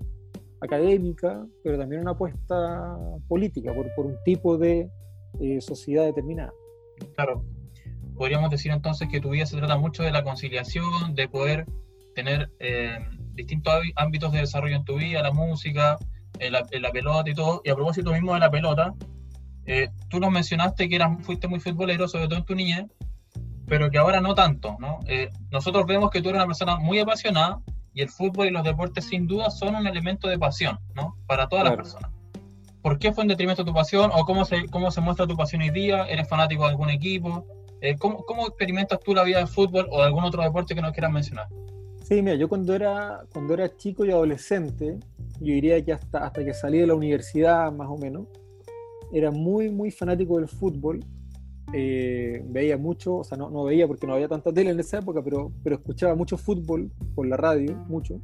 [0.60, 2.96] académica, pero también una apuesta
[3.28, 4.90] política por, por un tipo de
[5.40, 6.52] eh, sociedad determinada.
[7.14, 7.44] Claro.
[8.16, 11.66] Podríamos decir entonces que tu vida se trata mucho de la conciliación, de poder
[12.14, 12.98] tener eh,
[13.34, 15.98] distintos ámbitos de desarrollo en tu vida, la música,
[16.38, 17.62] la, la, pelota y todo.
[17.64, 18.94] Y a propósito mismo de la pelota,
[19.66, 22.86] Eh, tú nos mencionaste que eras, fuiste muy futbolero, sobre todo en tu niñez,
[23.66, 24.98] pero que ahora no tanto, ¿no?
[25.06, 27.60] Eh, nosotros vemos que tú eres una persona muy apasionada
[27.94, 31.16] y el fútbol y los deportes sin duda son un elemento de pasión, ¿no?
[31.26, 32.10] Para todas las personas.
[32.82, 35.36] ¿Por qué fue en detrimento de tu pasión o cómo se, cómo se muestra tu
[35.36, 36.04] pasión hoy día?
[36.06, 37.44] ¿Eres fanático de algún equipo?
[37.82, 40.82] Eh, ¿cómo, ¿cómo, experimentas tú la vida del fútbol o de algún otro deporte que
[40.82, 41.46] no quieras mencionar?
[42.02, 44.98] Sí, mira, yo cuando era, cuando era chico y adolescente,
[45.40, 48.26] yo diría que hasta, hasta que salí de la universidad más o menos,
[49.12, 51.04] era muy, muy fanático del fútbol.
[51.72, 54.98] Eh, veía mucho, o sea, no, no, veía porque no había tanta tele en esa
[54.98, 58.20] época, pero, pero escuchaba mucho fútbol por la radio, mucho.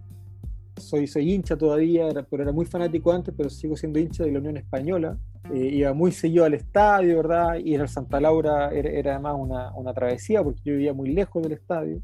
[0.79, 4.41] Soy, soy hincha todavía, pero era muy fanático antes, pero sigo siendo hincha de la
[4.41, 5.17] Unión Española.
[5.55, 7.55] Eh, iba muy seguido al estadio, ¿verdad?
[7.65, 11.43] Ir al Santa Laura era, era además una, una, travesía porque yo vivía muy lejos
[11.43, 12.03] del estadio.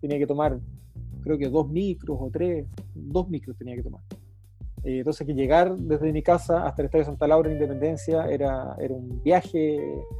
[0.00, 0.58] Tenía que tomar,
[1.22, 4.02] creo que dos micros o tres, dos micros tenía que tomar.
[4.82, 8.74] Eh, entonces que llegar desde mi casa hasta el Estadio Santa Laura en Independencia era,
[8.78, 9.76] era un viaje,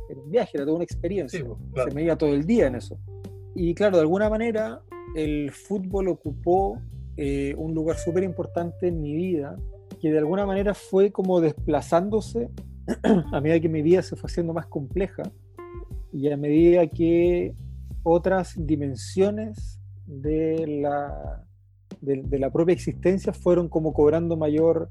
[0.08, 1.40] era un viaje, era toda una experiencia.
[1.40, 2.98] Se me iba todo el día en eso.
[3.54, 4.82] Y claro, de alguna manera
[5.14, 6.78] el fútbol ocupó
[7.16, 9.56] eh, un lugar súper importante en mi vida,
[10.00, 12.50] que de alguna manera fue como desplazándose
[13.32, 15.22] a medida que mi vida se fue haciendo más compleja
[16.12, 17.54] y a medida que
[18.02, 21.44] otras dimensiones de la,
[22.00, 24.88] de, la propia existencia fueron como cobrando mayor,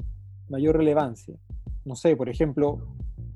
[0.49, 1.35] mayor relevancia.
[1.85, 2.79] No sé, por ejemplo,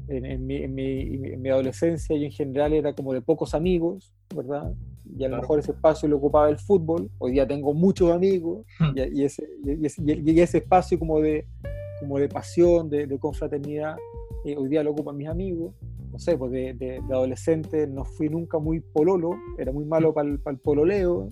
[0.07, 4.73] en, mi, en, mi, adolescencia y en general era como de pocos amigos, ¿verdad?
[5.17, 7.09] Y a lo mejor ese espacio lo ocupaba el fútbol.
[7.19, 8.97] Hoy día tengo muchos amigos hmm.
[9.13, 11.45] y, ese, y, ese, espacio como de,
[11.99, 13.95] como de pasión, de, confraternidad,
[14.45, 15.73] eh, hoy día lo ocupan mis amigos.
[16.11, 20.29] No sé, pues de, de, adolescente no fui nunca muy pololo, era muy malo para
[20.29, 21.31] el, el pololeo,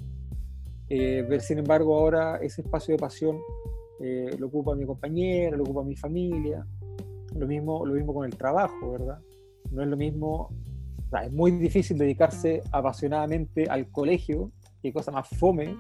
[0.94, 3.38] eh, sin embargo, ahora ese espacio de pasión
[4.02, 6.66] eh, lo ocupa mi compañera, lo ocupa mi familia.
[7.34, 9.20] Lo mismo, lo mismo con el trabajo, ¿verdad?
[9.72, 10.50] No es lo mismo,
[11.24, 15.78] es muy difícil dedicarse apasionadamente al colegio, qué cosa más fome,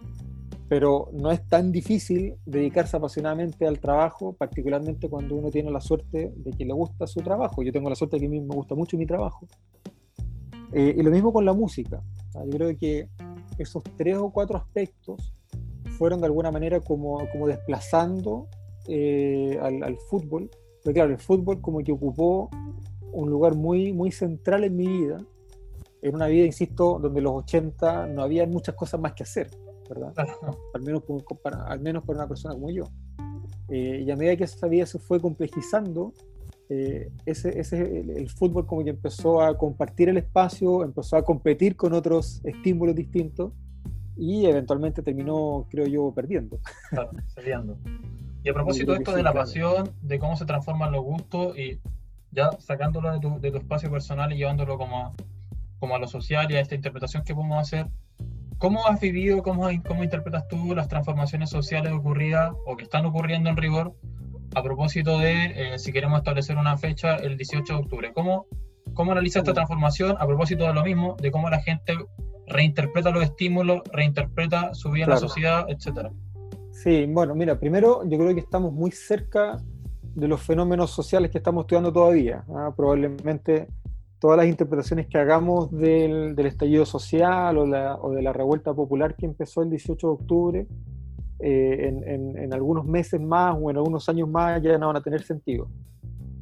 [0.70, 6.32] pero no es tan difícil dedicarse apasionadamente al trabajo, particularmente cuando uno tiene la suerte
[6.34, 7.64] de que le gusta su trabajo.
[7.64, 9.45] Yo tengo la suerte de que a mí me gusta mucho mi trabajo.
[10.72, 12.01] Eh, y lo mismo con la música.
[12.34, 13.09] Yo creo que
[13.62, 15.34] esos tres o cuatro aspectos
[15.97, 18.47] fueron de alguna manera como, como desplazando
[18.88, 20.49] eh, al, fútbol.
[20.84, 22.49] Pero claro, el fútbol como que ocupó
[23.12, 25.18] un lugar muy, muy central en mi vida,
[26.01, 29.49] en una vida, insisto, donde los 80 no había muchas cosas más que hacer,
[29.88, 30.14] ¿verdad?
[30.74, 31.03] Al, menos,
[31.43, 32.86] para, al menos para una persona como yo.
[33.70, 36.14] Eh, y a medida que esa vida se fue complejizando,
[36.74, 41.76] eh, ese, ese el, fútbol como que empezó a compartir el espacio, empezó a competir
[41.76, 43.51] con otros estímulos distintos
[44.15, 46.59] y eventualmente terminó, creo yo, perdiendo.
[46.89, 47.11] Claro,
[48.41, 51.82] Y a propósito de esto de la pasión, de cómo se transforman los gustos y
[52.32, 55.13] ya sacándolo de tu, de tu espacio personal y llevándolo como a,
[55.78, 57.88] como a lo social y a esta interpretación que podemos hacer,
[58.59, 63.49] ¿cómo has vivido, cómo, cómo interpretas tú las transformaciones sociales ocurridas o que están ocurriendo
[63.49, 63.93] en rigor
[64.54, 68.12] a propósito de, eh, si queremos establecer una fecha, el 18 de octubre.
[68.14, 68.47] ¿Cómo,
[68.93, 71.95] cómo analiza esta transformación a propósito de lo mismo, de cómo la gente
[72.47, 76.12] reinterpreta los estímulos, reinterpreta su vida en la sociedad, etcétera?
[76.72, 79.58] Sí, bueno, mira, primero yo creo que estamos muy cerca
[80.16, 82.43] de los fenómenos sociales que estamos estudiando todavía.
[82.49, 82.74] ¿ah?
[82.76, 83.68] Probablemente
[84.20, 88.74] todas las interpretaciones que hagamos del, del estallido social o, la, o, de la revuelta
[88.74, 90.68] popular que empezó el 18 de octubre
[91.43, 95.23] eh, en, algunos meses más o en algunos años más ya no van a tener
[95.23, 95.67] sentido.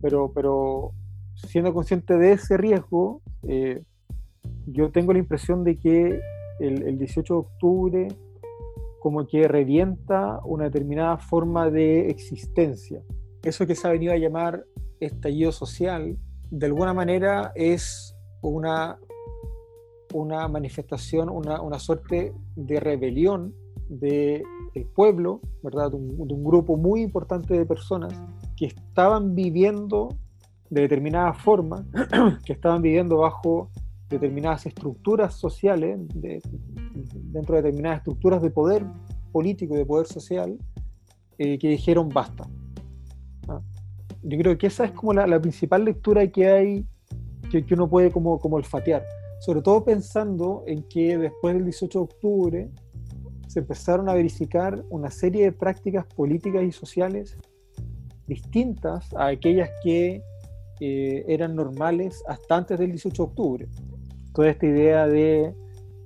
[0.01, 0.91] Pero, pero
[1.35, 3.81] siendo consciente de ese riesgo, eh,
[4.67, 6.19] yo tengo la impresión de que
[6.59, 8.07] el, 18 de octubre
[8.99, 13.01] como que revienta una determinada forma de existencia.
[13.43, 14.65] Eso que se ha venido a llamar
[14.99, 16.17] estallido social,
[16.51, 18.99] de alguna manera es una,
[20.13, 23.53] una manifestación, una, una suerte de rebelión
[23.89, 24.43] de
[24.75, 25.91] el pueblo, ¿verdad?
[25.91, 28.13] De un, grupo muy importante de personas
[28.55, 30.09] que estaban viviendo
[30.69, 31.85] de determinada forma,
[32.45, 33.71] que estaban viviendo bajo
[34.07, 38.85] determinadas estructuras sociales, dentro de determinadas estructuras de poder
[39.31, 40.57] político, de poder social,
[41.37, 42.47] eh, que dijeron basta.
[43.47, 43.61] ¿Ah?
[44.23, 46.85] Yo creo que esa es como la, principal lectura que hay,
[47.49, 49.03] que, que, uno puede como, como olfatear,
[49.39, 52.71] sobre todo pensando en que después del 18 de octubre,
[53.49, 57.35] se empezaron a verificar una serie de prácticas políticas y sociales
[58.27, 60.21] distintas a aquellas que
[60.79, 63.67] eh, eran normales hasta antes del 18 de octubre.
[64.35, 65.55] Toda esta idea de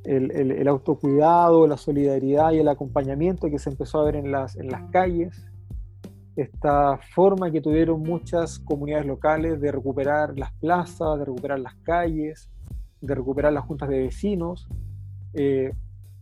[0.06, 4.70] el, autocuidado, la solidaridad y el acompañamiento que se empezó a ver en las, en
[4.70, 5.46] las calles,
[6.38, 12.50] esta forma que tuvieron muchas comunidades locales de recuperar las plazas, de recuperar las calles,
[13.02, 14.70] de recuperar las juntas de vecinos,
[15.34, 15.74] eh,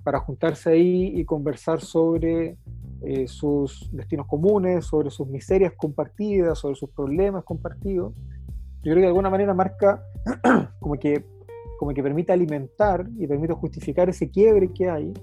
[0.04, 2.58] para juntarse ahí y conversar sobre
[3.02, 8.14] eh, sus destinos comunes, sobre sus miserias compartidas, sobre sus problemas compartidos.
[8.84, 10.04] Yo creo que de alguna manera marca
[10.80, 11.26] como que,
[11.80, 15.14] como que permite alimentar y permite justificar ese quiebre que hay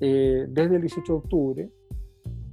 [0.00, 1.70] eh, desde el 18 de octubre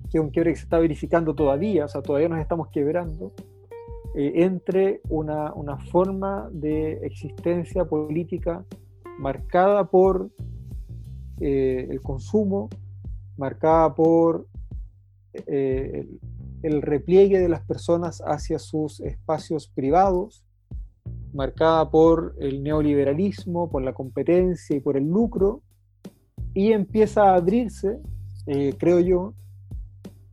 [0.09, 3.33] que es un quiebre que se está verificando todavía, o sea, todavía nos estamos quebrando,
[4.15, 8.63] eh, entre una, una, forma de existencia política
[9.19, 10.29] marcada por
[11.39, 12.69] eh, el consumo,
[13.37, 14.47] marcada por
[15.33, 16.07] eh,
[16.63, 20.43] el, repliegue de las personas hacia sus espacios privados,
[21.33, 25.61] marcada por el neoliberalismo, por la competencia y por el lucro,
[26.53, 27.99] y empieza a abrirse,
[28.79, 29.33] creo yo,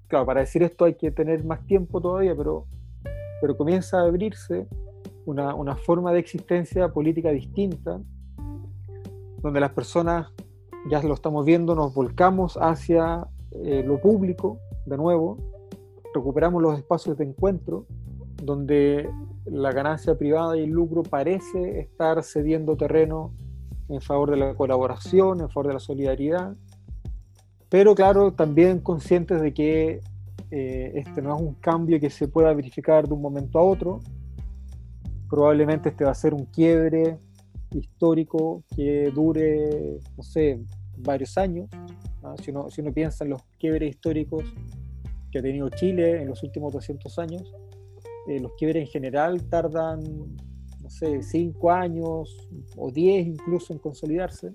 [0.08, 2.66] claro, para decir esto hay que tener más tiempo todavía, pero,
[3.40, 4.66] pero comienza a abrirse
[5.26, 8.00] una, una forma de existencia política distinta,
[9.42, 10.28] donde las personas,
[10.90, 15.38] ya lo estamos viendo, nos volcamos hacia eh, lo público de nuevo,
[16.14, 17.86] recuperamos los espacios de encuentro,
[18.42, 19.08] donde
[19.46, 23.32] la ganancia privada y el lucro parece estar cediendo terreno
[23.88, 26.54] en favor de la colaboración, en favor de la solidaridad,
[27.74, 30.00] pero claro, también conscientes de que
[30.52, 33.98] eh, este no es un cambio que se pueda verificar de un momento a otro.
[35.28, 37.18] Probablemente este va a ser un quiebre
[37.74, 40.60] histórico que dure, no sé,
[40.98, 41.68] varios años.
[42.42, 44.44] Si, uno, si, uno, piensa en los quiebres históricos
[45.30, 47.54] que ha tenido Chile en los últimos 200 años,
[48.26, 50.02] eh, los quiebres en general tardan,
[50.82, 54.54] no sé, 5 años o 10 incluso en consolidarse.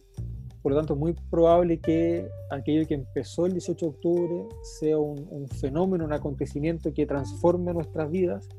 [0.62, 4.98] Por lo tanto, es muy probable que aquello que empezó el 18 de octubre sea
[4.98, 8.50] un, fenómeno, un acontecimiento que transforme nuestras vidas,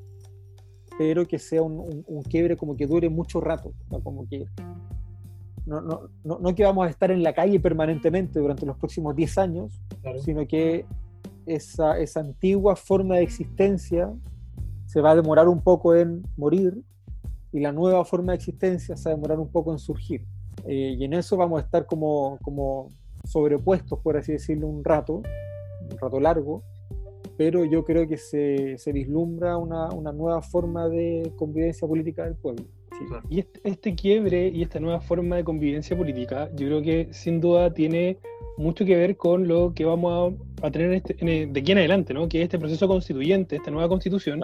[1.00, 4.00] pero que sea un, quiebre como que dure mucho rato, ¿no?
[4.00, 4.44] como que
[5.64, 9.38] no, no, no, que vamos a estar en la calle permanentemente durante los próximos 10
[9.38, 9.80] años,
[10.22, 10.84] sino que
[11.46, 14.12] esa, esa antigua forma de existencia
[14.84, 16.82] se va a demorar un poco en morir
[17.50, 20.26] y la nueva forma de existencia se va a demorar un poco en surgir.
[20.66, 22.92] Eh, y en eso vamos a estar como, como
[23.24, 25.22] sobrepuestos, por así decirlo, un rato,
[25.90, 26.62] un rato largo,
[27.40, 32.34] pero yo creo que se, se vislumbra una, una, nueva forma de convivencia política del
[32.34, 32.66] pueblo.
[33.30, 37.40] Y este, este, quiebre y esta nueva forma de convivencia política, yo creo que sin
[37.40, 38.18] duda tiene
[38.58, 42.28] mucho que ver con lo que vamos a, tener este, de aquí en adelante, ¿no?
[42.28, 44.38] que es este proceso constituyente, esta nueva constitución.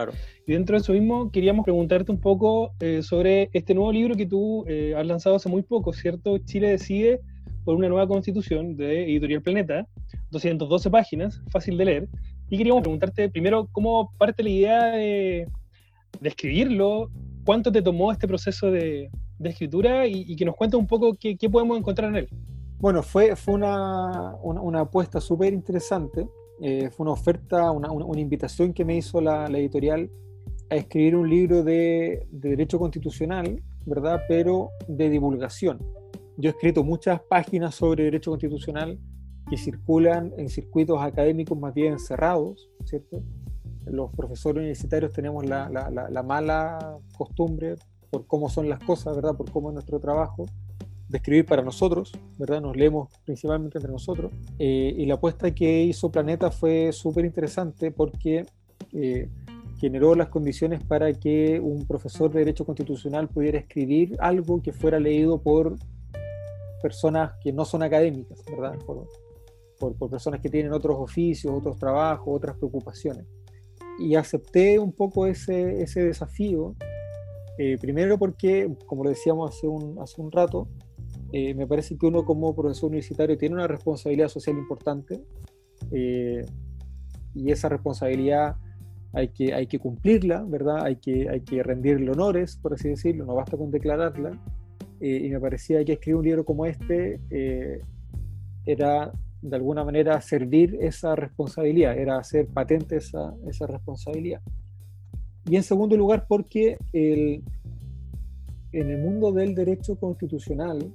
[0.47, 4.25] Y dentro de eso mismo queríamos preguntarte un poco eh, sobre este nuevo libro que
[4.25, 6.39] tú eh, has lanzado hace muy poco, ¿cierto?
[6.39, 7.21] Chile decide
[7.63, 9.87] por una nueva constitución de Editorial Planeta,
[10.31, 12.09] 212 páginas, fácil de leer.
[12.49, 15.49] Y queríamos preguntarte primero cómo parte la idea de,
[16.23, 17.11] escribirlo,
[17.45, 19.11] cuánto te tomó este proceso de,
[19.43, 22.29] escritura y, que nos cuentes un poco qué podemos encontrar en él.
[22.79, 26.29] Bueno, fue, fue una, una, apuesta súper interesante.
[26.61, 30.11] Eh, fue una oferta, una, una, invitación que me hizo la, editorial
[30.71, 34.21] a escribir un libro de, de, derecho constitucional, ¿verdad?
[34.29, 35.79] Pero de divulgación.
[36.37, 38.99] Yo he escrito muchas páginas sobre derecho constitucional
[39.49, 43.23] que circulan en circuitos académicos más bien cerrados, ¿cierto?
[43.85, 47.77] Los profesores universitarios tenemos la, la, la mala costumbre
[48.11, 49.37] por cómo son las cosas, ¿verdad?
[49.37, 50.47] Por cómo es nuestro trabajo,
[51.09, 52.61] de escribir para nosotros, ¿verdad?
[52.61, 54.33] Nos leemos principalmente entre nosotros.
[54.59, 58.45] Eh, y la apuesta que hizo Planeta fue súper interesante porque
[58.93, 59.29] eh,
[59.79, 64.99] generó las condiciones para que un profesor de Derecho Constitucional pudiera escribir algo que fuera
[64.99, 65.77] leído por
[66.83, 68.77] personas que no son académicas, ¿verdad?
[68.85, 69.07] Por,
[69.79, 73.27] por, personas que tienen otros oficios, otros trabajos, otras preocupaciones.
[73.99, 76.75] Y acepté un poco ese, ese desafío,
[77.59, 80.69] eh, primero porque, como lo decíamos hace un, hace un rato,
[81.33, 85.25] eh, me parece que uno como profesor universitario tiene una responsabilidad social importante
[85.91, 86.45] eh,
[87.35, 88.57] y esa responsabilidad
[89.13, 90.85] hay que, hay que cumplirla, ¿verdad?
[90.85, 94.39] Hay que, hay que rendirle honores, por así decirlo, no basta con declararla.
[95.01, 97.21] Eh, y me parecía que escribir un libro como este
[98.65, 99.13] era
[99.49, 104.41] de alguna manera servir esa responsabilidad, era hacer patente esa, esa responsabilidad.
[105.49, 107.45] Y en segundo lugar, porque el,
[108.73, 110.93] en el mundo del derecho constitucional,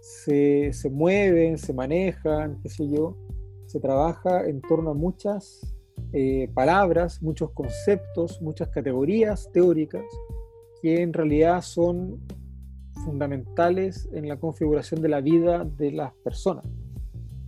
[0.00, 3.16] se, se mueven, se manejan, qué sé yo,
[3.66, 5.76] se trabaja en torno a muchas
[6.12, 10.04] eh, palabras, muchos conceptos, muchas categorías teóricas
[10.82, 12.20] que en realidad son
[13.04, 16.64] fundamentales en la configuración de la vida de las personas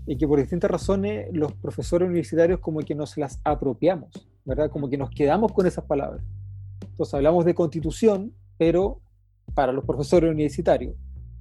[0.07, 4.71] y que por distintas razones los profesores universitarios como que nos las apropiamos ¿verdad?
[4.71, 6.23] Como que nos quedamos con esas palabras.
[6.83, 9.01] Entonces hablamos de constitución, pero
[9.55, 10.95] para los profesores universitarios.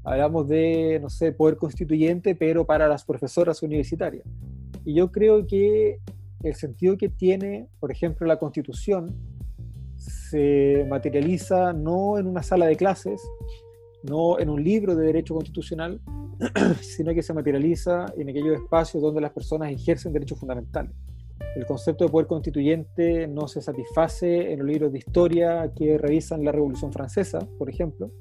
[0.03, 4.26] Hablamos de, no sé, poder constituyente, pero para las profesoras universitarias.
[4.84, 5.99] Y yo creo que
[6.43, 9.16] el sentido que tiene, por ejemplo, la constitución
[9.95, 13.22] se materializa no en una sala de clases,
[14.03, 16.01] no en un libro de derecho constitucional,
[16.82, 20.92] sino que se materializa en aquellos espacios donde las personas ejercen derechos fundamentales.
[21.56, 26.44] El concepto de poder constituyente no se satisface en los libros de historia que revisan
[26.44, 28.12] la Revolución Francesa, por ejemplo,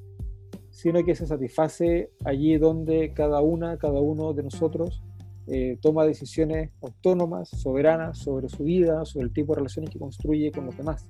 [0.71, 5.03] sino que se satisface allí donde cada una, cada uno de nosotros
[5.47, 10.53] eh, toma decisiones autónomas, soberanas sobre su vida, sobre el tipo de relaciones que construye
[10.53, 11.09] con los demás.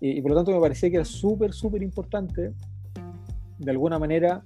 [0.00, 2.52] Y, por lo tanto me parecía que era súper, súper importante,
[3.58, 4.44] de alguna manera,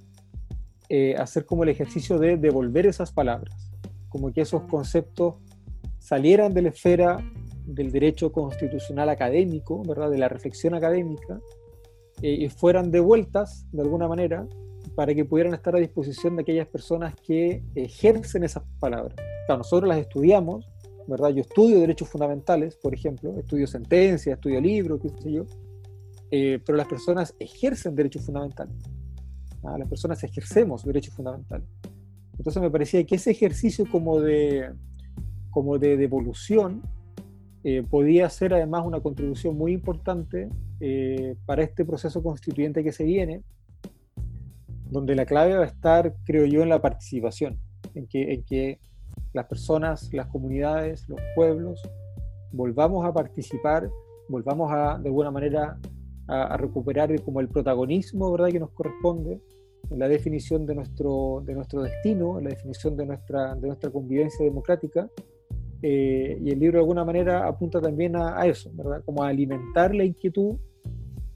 [0.95, 3.71] eh, hacer como el ejercicio de devolver esas palabras,
[4.09, 5.37] como que esos conceptos
[5.97, 7.17] salieran de la esfera
[7.65, 10.11] del derecho constitucional académico, ¿verdad?
[10.11, 11.41] de la reflexión académica,
[12.21, 14.45] eh, y fueran devueltas de alguna manera
[14.93, 19.15] para que pudieran estar a disposición de aquellas personas que ejercen esas palabras.
[19.47, 20.69] Claro, nosotros las estudiamos,
[21.07, 21.29] ¿verdad?
[21.29, 25.45] Yo estudio derechos fundamentales, por ejemplo, estudio sentencias, estudio libros, qué sé yo,
[26.29, 28.75] eh, pero las personas ejercen derechos fundamentales.
[29.63, 29.77] ¿Ah?
[29.77, 31.67] Las personas ejercemos derechos fundamentales.
[32.37, 34.71] Entonces me parecía que ese ejercicio como de,
[35.51, 36.81] como de devolución
[37.63, 40.49] eh, podía ser además una contribución muy importante
[40.79, 43.41] eh, para este proceso constituyente que se viene,
[44.89, 47.57] donde la clave va a estar, creo yo, en la participación,
[47.95, 48.79] en que, en que
[49.31, 51.81] las personas, las comunidades, los pueblos,
[52.51, 53.89] volvamos a participar,
[54.27, 55.79] volvamos a, de alguna manera,
[56.27, 58.49] a, recuperar como el protagonismo ¿verdad?
[58.49, 59.41] que nos corresponde
[59.89, 63.89] en la definición de nuestro, de nuestro destino, en la definición de nuestra, de nuestra
[63.89, 65.09] convivencia democrática
[65.85, 69.03] eh, y el libro de alguna manera apunta también a, eso, ¿verdad?
[69.05, 70.55] Como a alimentar la inquietud,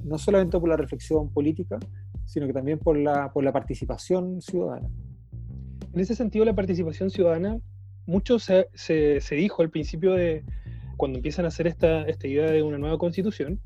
[0.04, 1.78] no solamente por la reflexión política,
[2.26, 4.90] sino que también por la, por la participación ciudadana.
[5.94, 7.60] En ese sentido, la participación ciudadana,
[8.06, 10.46] mucho se, se, dijo al principio de
[10.96, 13.60] cuando empiezan a hacer esta, esta idea de una nueva constitución,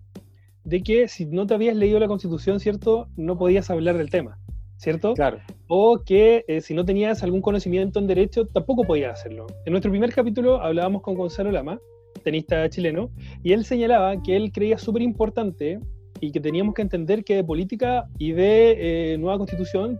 [0.63, 3.07] de que si no te habías leído la constitución, ¿cierto?
[3.15, 4.37] No podías hablar del tema.
[4.81, 5.13] ¿cierto?
[5.13, 5.39] Claro.
[5.67, 9.45] O que eh, si no tenías algún conocimiento en derecho, tampoco podías hacerlo.
[9.65, 11.79] En nuestro primer capítulo hablábamos con Gonzalo Lama,
[12.23, 13.11] tenista chileno,
[13.43, 15.79] y él señalaba que él creía súper importante
[16.19, 19.99] y que teníamos que entender que de política y de eh, nueva constitución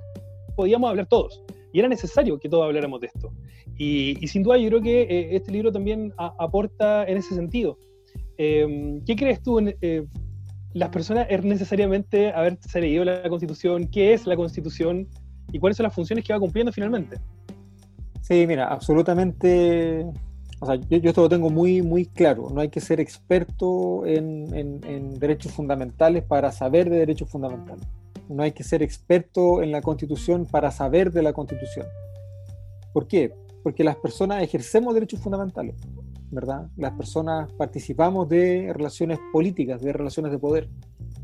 [0.56, 1.44] podíamos hablar todos.
[1.72, 3.32] Y era necesario que todos habláramos de esto.
[3.78, 7.78] Y, sin duda yo creo que eh, este libro también aporta en ese sentido.
[8.38, 9.76] Em, ¿Qué crees tú en,
[10.74, 15.08] las personas es necesariamente haberse leído la Constitución, qué es la Constitución
[15.52, 17.18] y cuáles son las funciones que va cumpliendo finalmente.
[18.22, 20.06] Sí, mira, absolutamente.
[20.62, 22.50] O sea, yo, esto lo tengo muy, muy claro.
[22.54, 27.86] No hay que ser experto en, en, derechos fundamentales para saber de derechos fundamentales.
[28.30, 31.88] No hay que ser experto en la Constitución para saber de la Constitución.
[32.94, 33.34] ¿Por qué?
[33.64, 35.76] Porque las personas ejercemos derechos fundamentales.
[36.32, 36.70] ¿Verdad?
[36.78, 40.70] Las personas participamos de relaciones políticas, de relaciones de poder.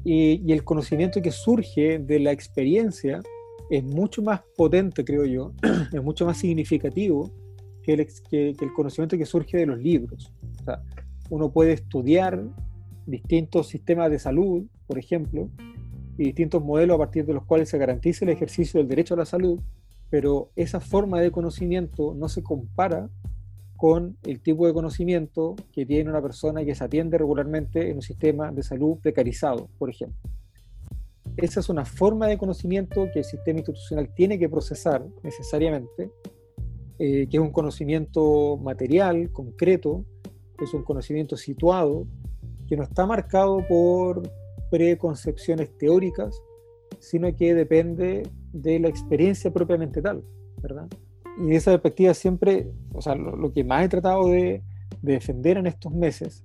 [0.03, 3.21] Y, el conocimiento que surge de la experiencia
[3.69, 5.53] es mucho más potente, creo yo,
[5.93, 7.31] es mucho más significativo
[7.83, 10.33] que el, que, el conocimiento que surge de los libros.
[10.61, 10.83] O sea,
[11.29, 12.43] uno puede estudiar
[13.05, 15.49] distintos sistemas de salud, por ejemplo,
[16.17, 19.17] y distintos modelos a partir de los cuales se garantiza el ejercicio del derecho a
[19.17, 19.59] la salud,
[20.09, 23.09] pero esa forma de conocimiento no se compara
[23.77, 28.01] con el tipo de conocimiento que tiene una persona que se atiende regularmente en un
[28.01, 30.19] sistema de salud precarizado, por ejemplo.
[31.37, 36.09] Esa es una forma de conocimiento que el sistema institucional tiene que procesar necesariamente,
[36.97, 40.03] eh, que es un conocimiento material, concreto,
[40.57, 42.07] que es un conocimiento situado,
[42.67, 44.23] que no está marcado por
[44.71, 46.41] preconcepciones teóricas,
[46.99, 50.23] sino que depende de la experiencia propiamente tal,
[50.61, 50.87] ¿verdad?
[51.39, 54.63] Y de esa perspectiva siempre, o sea, lo, que más he tratado de,
[55.01, 56.43] defender en estos meses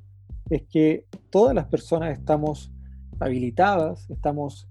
[0.50, 2.70] es que todas las personas estamos
[3.18, 4.68] habilitadas, estamos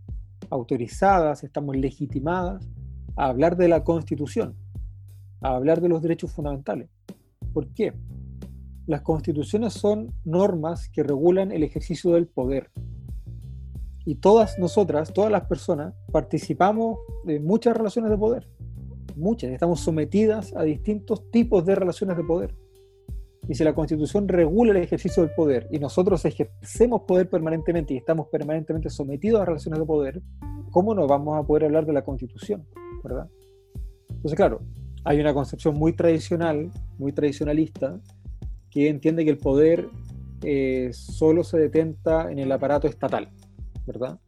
[0.52, 2.70] autorizadas, estamos legitimadas
[3.16, 4.56] a hablar de la Constitución,
[5.42, 6.90] a hablar de los derechos fundamentales.
[7.54, 7.94] ¿Por qué?
[8.86, 12.70] Las constituciones son normas que regulan el ejercicio del poder.
[14.06, 18.48] Y todas nosotras, todas las personas, participamos de muchas relaciones de poder
[19.22, 22.56] muchas, estamos sometidas a distintos tipos de relaciones de poder.
[23.48, 27.98] Y si la constitución regula el ejercicio del poder y nosotros ejercemos poder permanentemente y
[27.98, 30.22] estamos permanentemente sometidos a relaciones de poder,
[30.72, 32.66] ¿cómo no vamos a poder hablar de la constitución?
[33.04, 33.30] ¿Verdad?
[34.10, 34.62] Entonces, claro,
[35.04, 38.00] hay una concepción muy tradicional, muy tradicionalista,
[38.70, 39.90] que entiende que el poder
[40.44, 43.30] eh, solo se detenta en el aparato estatal,
[43.86, 44.20] ¿verdad?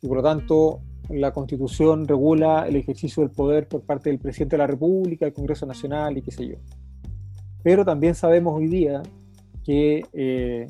[0.00, 0.80] Y por lo tanto,
[1.10, 5.32] la Constitución regula el ejercicio del poder por parte del presidente de la República, el
[5.32, 6.56] Congreso Nacional y qué sé yo.
[7.62, 9.02] Pero también sabemos hoy día
[9.64, 10.68] que eh,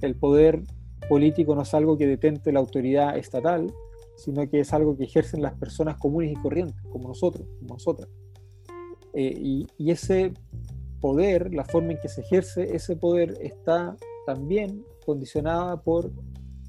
[0.00, 0.62] el poder
[1.08, 3.72] político no es algo que detente la autoridad estatal,
[4.16, 8.08] sino que es algo que ejercen las personas comunes y corrientes, como nosotros, como nosotras.
[9.12, 10.32] Eh, y, y, ese
[11.00, 13.96] poder, la forma en que se ejerce ese poder, está
[14.26, 16.10] también condicionada por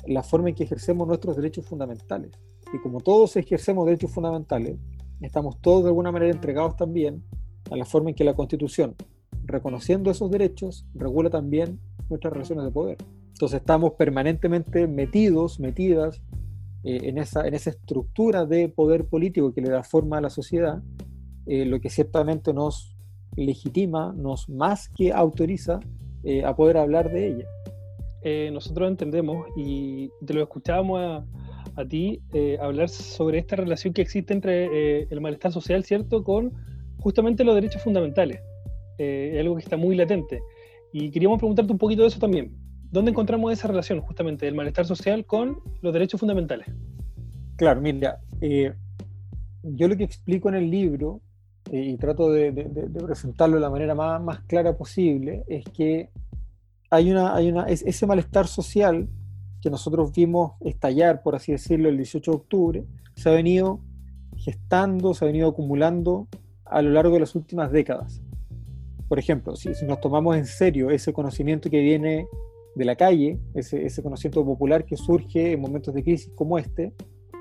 [0.05, 2.31] la forma en que ejercemos nuestros derechos fundamentales.
[2.73, 4.77] Y como todos ejercemos derechos fundamentales,
[5.21, 7.23] estamos todos de alguna manera entregados también
[7.71, 8.95] a la forma en que la Constitución,
[9.43, 12.97] reconociendo esos derechos, regula también nuestras relaciones de poder.
[13.29, 16.21] Entonces estamos permanentemente metidos, metidas
[16.83, 20.29] eh, en, esa, en esa estructura de poder político que le da forma a la
[20.29, 20.81] sociedad,
[21.45, 22.95] eh, lo que ciertamente nos
[23.35, 25.79] legitima, nos más que autoriza
[26.23, 28.51] eh, a poder hablar de ella.
[28.51, 31.25] nosotros entendemos y te lo escuchábamos a,
[31.75, 32.21] a ti
[32.59, 36.53] hablar sobre esta relación que existe entre el malestar social, ¿cierto?, con
[36.99, 38.41] justamente los derechos fundamentales.
[38.97, 40.41] es algo que está muy latente.
[40.91, 42.55] Y queríamos preguntarte un poquito de eso también.
[42.89, 46.67] ¿Dónde encontramos esa relación justamente del malestar social con los derechos fundamentales?
[47.57, 48.73] Claro, mira, eh,
[49.63, 51.19] yo lo que explico en el libro,
[51.71, 52.51] eh, y trato de,
[53.05, 56.09] presentarlo de la manera más, más, clara posible, es que
[56.89, 59.09] hay una, hay una, ese malestar social
[59.65, 62.85] que nosotros vimos estallar, por así decirlo, el 18 de octubre,
[63.15, 63.79] se ha venido
[64.37, 66.27] gestando, se ha venido acumulando
[66.65, 68.21] a lo largo de las últimas décadas.
[69.07, 72.27] Por ejemplo, si, si nos tomamos en serio ese conocimiento que viene
[72.75, 76.93] de la calle, ese, ese, conocimiento popular que surge en momentos de crisis como este,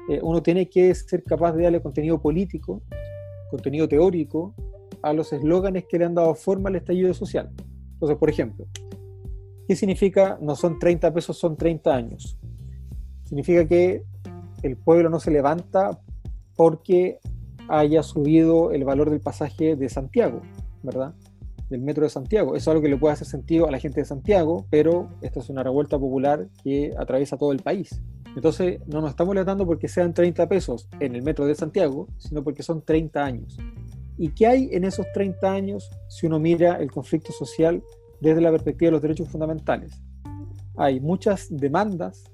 [0.09, 2.81] eh, uno tiene que ser capaz de darle contenido político,
[3.51, 4.55] contenido teórico
[5.03, 7.51] a los eslóganes que le han dado forma al estallido social.
[7.93, 8.67] Entonces, por ejemplo,
[9.67, 12.39] ¿qué significa no son 30 pesos, son 30 años?
[13.25, 14.03] Significa que
[14.63, 16.01] el pueblo no se levanta
[16.57, 17.19] porque
[17.69, 20.43] haya subido el valor del pasaje de Santiago,
[20.83, 21.15] ¿verdad?
[21.71, 22.57] del metro de Santiago.
[22.57, 25.49] Es algo que le puede hacer sentido a la gente de Santiago, pero esta es
[25.49, 28.01] una revuelta popular que atraviesa todo el país.
[28.37, 32.43] Entonces, no nos estamos levantando porque sean 30 pesos en el metro de Santiago, sino
[32.43, 33.57] porque son 30 años.
[34.17, 37.83] ¿Y qué hay en esos 30 años si uno mira el conflicto social
[38.25, 40.01] desde la perspectiva de los derechos fundamentales?
[40.77, 42.25] Hay muchas demandas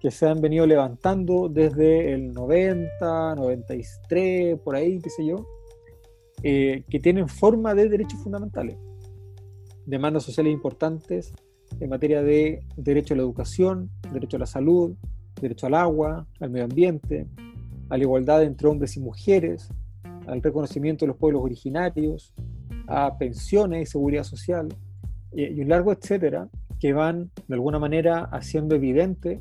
[0.00, 5.46] que se han venido levantando desde el 90, 93, por ahí, qué sé yo,
[6.42, 8.76] eh, que tienen forma de derechos fundamentales.
[9.86, 11.32] Demandas sociales importantes
[11.80, 14.96] en materia de derecho a la educación, derecho a la salud,
[15.40, 17.26] derecho al agua, al medio ambiente,
[17.88, 19.68] a la igualdad entre hombres y mujeres,
[20.26, 22.34] al reconocimiento de los pueblos originarios,
[22.88, 24.68] a pensiones y seguridad social,
[25.42, 26.48] y un largo etcétera,
[26.80, 29.40] que van de alguna manera haciendo evidente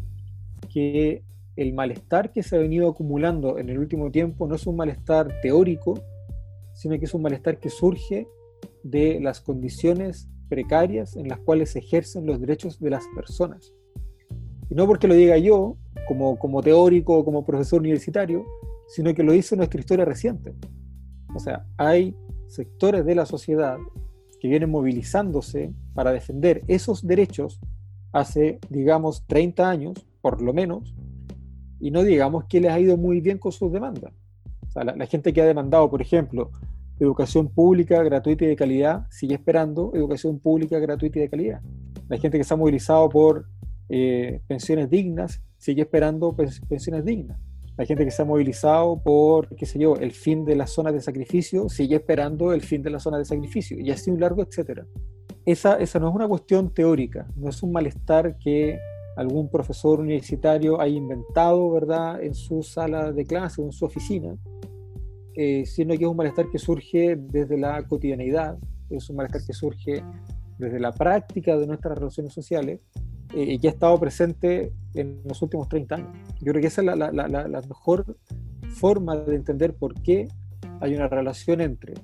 [0.73, 1.23] que
[1.55, 5.29] el malestar que se ha venido acumulando en el último tiempo no es un malestar
[5.41, 6.01] teórico,
[6.73, 8.27] sino que es un malestar que surge
[8.83, 13.73] de las condiciones precarias en las cuales se ejercen los derechos de las personas.
[14.69, 15.77] Y no porque lo diga yo,
[16.07, 18.45] como, como teórico o como profesor universitario,
[18.87, 20.53] sino que lo dice nuestra historia reciente.
[21.33, 22.15] O sea, hay
[22.47, 23.77] sectores de la sociedad
[24.45, 27.59] que vienen movilizándose para defender esos derechos
[28.11, 30.93] hace, digamos, 30 años, por lo menos,
[31.79, 34.13] y no digamos que les ha ido muy bien con sus demandas
[34.83, 36.51] la, gente que ha demandado, por ejemplo,
[36.99, 41.61] educación pública, gratuita y de calidad, sigue esperando educación pública, gratuita y de calidad.
[42.09, 43.47] La gente que se ha movilizado por
[43.89, 47.39] eh, pensiones dignas, sigue esperando pensiones dignas.
[47.77, 50.93] La gente que se ha movilizado por, qué sé yo, el fin de las zonas
[50.93, 53.79] de sacrificio, sigue esperando el fin de las zonas de sacrificio.
[53.79, 54.85] Y así un largo etcétera.
[55.45, 58.79] Esa, esa no es una cuestión teórica, no es un malestar que
[59.15, 64.35] algún profesor universitario haya inventado, ¿verdad?, en su sala de clase o en su oficina,
[65.35, 68.57] eh, sino que es un malestar que surge desde la cotidianidad,
[68.89, 70.03] es un malestar que surge
[70.57, 72.79] desde la práctica de nuestras relaciones sociales
[73.35, 76.09] eh, que ha estado presente en los últimos 30 años.
[76.39, 78.17] Yo creo que esa es la, la, la, mejor
[78.75, 80.29] forma de entender por qué
[80.79, 81.95] hay una relación entre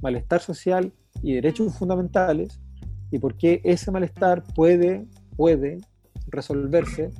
[0.00, 2.60] malestar social y derechos fundamentales
[3.10, 5.78] y por qué ese malestar puede, puede
[6.28, 7.10] resolverse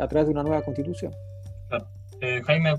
[0.00, 1.12] a través de una nueva constitución.
[2.20, 2.76] Eh, Jaime,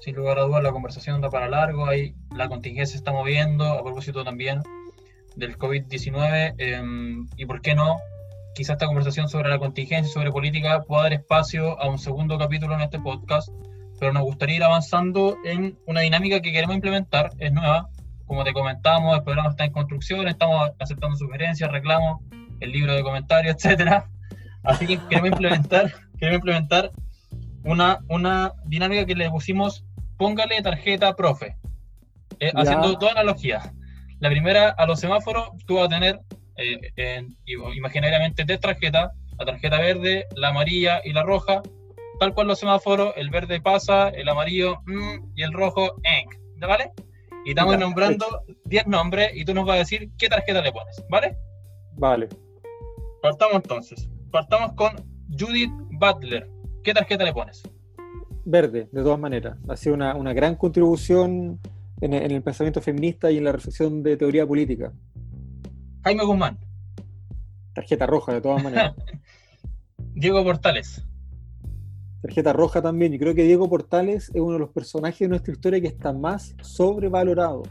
[0.00, 3.64] sin lugar a dudas la conversación anda para largo, ahí la contingencia se está moviendo,
[3.64, 4.62] a propósito también
[5.36, 7.98] del COVID-19, em, y por qué no,
[8.54, 12.74] quizá esta conversación sobre la contingencia, sobre política, pueda dar espacio a un segundo capítulo
[12.74, 13.48] en este podcast,
[13.98, 17.88] pero nos gustaría ir avanzando en una dinámica que queremos implementar, es nueva,
[18.26, 22.20] como te comentamos, el programa está en construcción, estamos aceptando sugerencias, reclamos,
[22.60, 24.08] el libro de comentarios, etcétera.
[24.62, 26.92] Así que queremos implementar, queremos implementar
[27.64, 29.84] una, una dinámica que le pusimos,
[30.16, 31.56] póngale tarjeta profe,
[32.38, 33.72] eh, haciendo dos analogías.
[34.20, 36.20] La primera, a los semáforos, tú vas a tener
[36.60, 37.26] eh,
[37.76, 41.62] imaginariamente tres tarjetas, la tarjeta verde, la amarilla y la roja,
[42.18, 46.92] tal cual los semáforos, el verde pasa, el amarillo mm, y el rojo enc, ¿vale?
[47.44, 48.26] Y estamos nombrando
[48.66, 51.36] 10 nombres y tú nos vas a decir qué tarjeta le pones, ¿vale?
[51.96, 52.28] Vale.
[53.22, 54.08] Partamos entonces.
[54.30, 54.96] Partamos con
[55.38, 56.48] Judith Butler.
[56.84, 57.62] ¿Qué tarjeta le pones?
[58.44, 59.56] Verde, de todas maneras.
[59.68, 61.60] Ha sido una, gran contribución
[62.00, 64.92] en el, pensamiento feminista y en la reflexión de teoría política.
[66.02, 66.58] Jaime Guzmán.
[67.74, 68.94] Tarjeta roja, de todas maneras.
[70.14, 71.06] Diego Portales.
[72.22, 73.14] Tarjeta roja también.
[73.14, 76.12] Y creo que Diego Portales es uno de los personajes de nuestra historia que está
[76.12, 77.62] más sobrevalorado.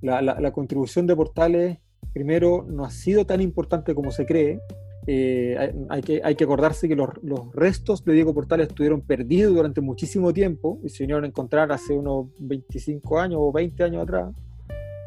[0.00, 1.78] La, contribución de Portales,
[2.12, 4.60] primero, no ha sido tan importante como se cree.
[5.06, 5.56] Eh,
[5.88, 7.10] hay, que, hay que acordarse que los,
[7.52, 11.92] restos de Diego Portales estuvieron perdidos durante muchísimo tiempo y se vinieron a encontrar hace
[11.92, 14.34] unos 25 años o 20 años atrás,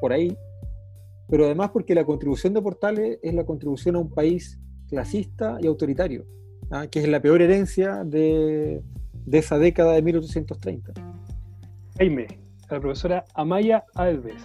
[0.02, 0.36] por ahí.
[1.30, 5.68] Pero además porque la contribución de Portales es la contribución a un país clasista y
[5.68, 6.26] autoritario.
[6.72, 6.88] ¿ah?
[6.88, 8.82] que es la peor herencia de,
[9.32, 10.94] esa década de 1830.
[11.98, 12.28] Jaime,
[12.70, 14.42] la profesora Amaya Alves.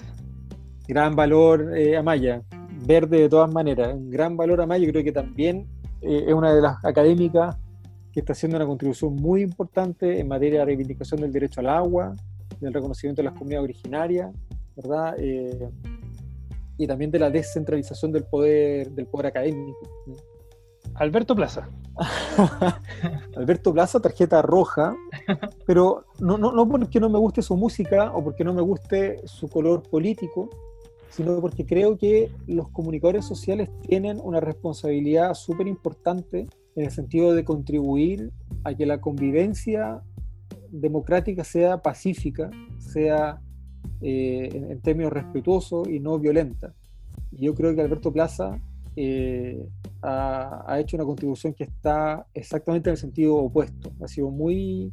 [0.86, 2.42] Gran valor, eh, Amaya.
[2.86, 3.94] Verde de todas maneras.
[3.94, 4.88] Un gran valor, Amaya.
[4.90, 5.66] Creo que también
[6.00, 7.56] eh, es una de las académicas
[8.12, 12.14] que está haciendo una contribución muy importante en materia de reivindicación del derecho al agua,
[12.60, 14.32] del reconocimiento de las comunidades originarias,
[14.74, 15.14] ¿verdad?
[15.18, 15.68] Eh,
[16.80, 19.78] y también de la descentralización del poder, del poder académico.
[20.94, 21.68] Alberto Plaza.
[23.36, 24.96] Alberto Plaza, tarjeta roja,
[25.66, 29.20] pero no, no, no porque no me guste su música o porque no me guste
[29.26, 30.48] su color político,
[31.10, 37.34] sino porque creo que los comunicadores sociales tienen una responsabilidad súper importante en el sentido
[37.34, 38.32] de contribuir
[38.64, 40.00] a que la convivencia
[40.70, 43.42] democrática sea pacífica, sea
[44.00, 46.72] eh, en, términos respetuosos y no violenta.
[47.32, 48.60] Y yo creo que Alberto Plaza
[48.96, 49.68] eh,
[50.02, 53.92] ha, hecho una contribución que está exactamente en el sentido opuesto.
[54.02, 54.92] Ha sido muy,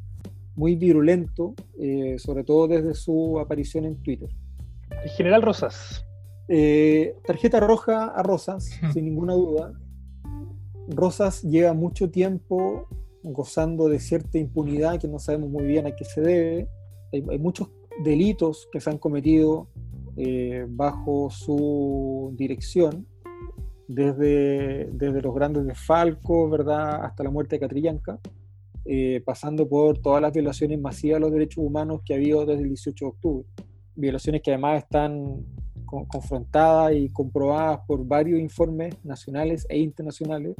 [0.55, 4.29] muy virulento, eh, sobre todo desde su aparición en Twitter.
[5.03, 6.05] El general Rosas.
[6.49, 9.73] Eh, tarjeta roja a Rosas, sin ninguna duda.
[10.89, 12.87] Rosas lleva mucho tiempo
[13.23, 16.69] gozando de cierta impunidad que no sabemos muy bien a qué se debe.
[17.11, 17.69] Hay, muchos
[18.03, 19.67] delitos que se han cometido
[20.69, 23.05] bajo su dirección
[23.87, 28.19] desde, desde los grandes de Falco, ¿verdad?, hasta la muerte de Catrillanca,
[28.85, 32.63] eh, pasando por todas las violaciones masivas a los derechos humanos que ha habido desde
[32.63, 33.47] el 18 de octubre.
[33.95, 35.45] Violaciones que además están
[35.85, 40.55] confrontadas y comprobadas por varios informes nacionales e internacionales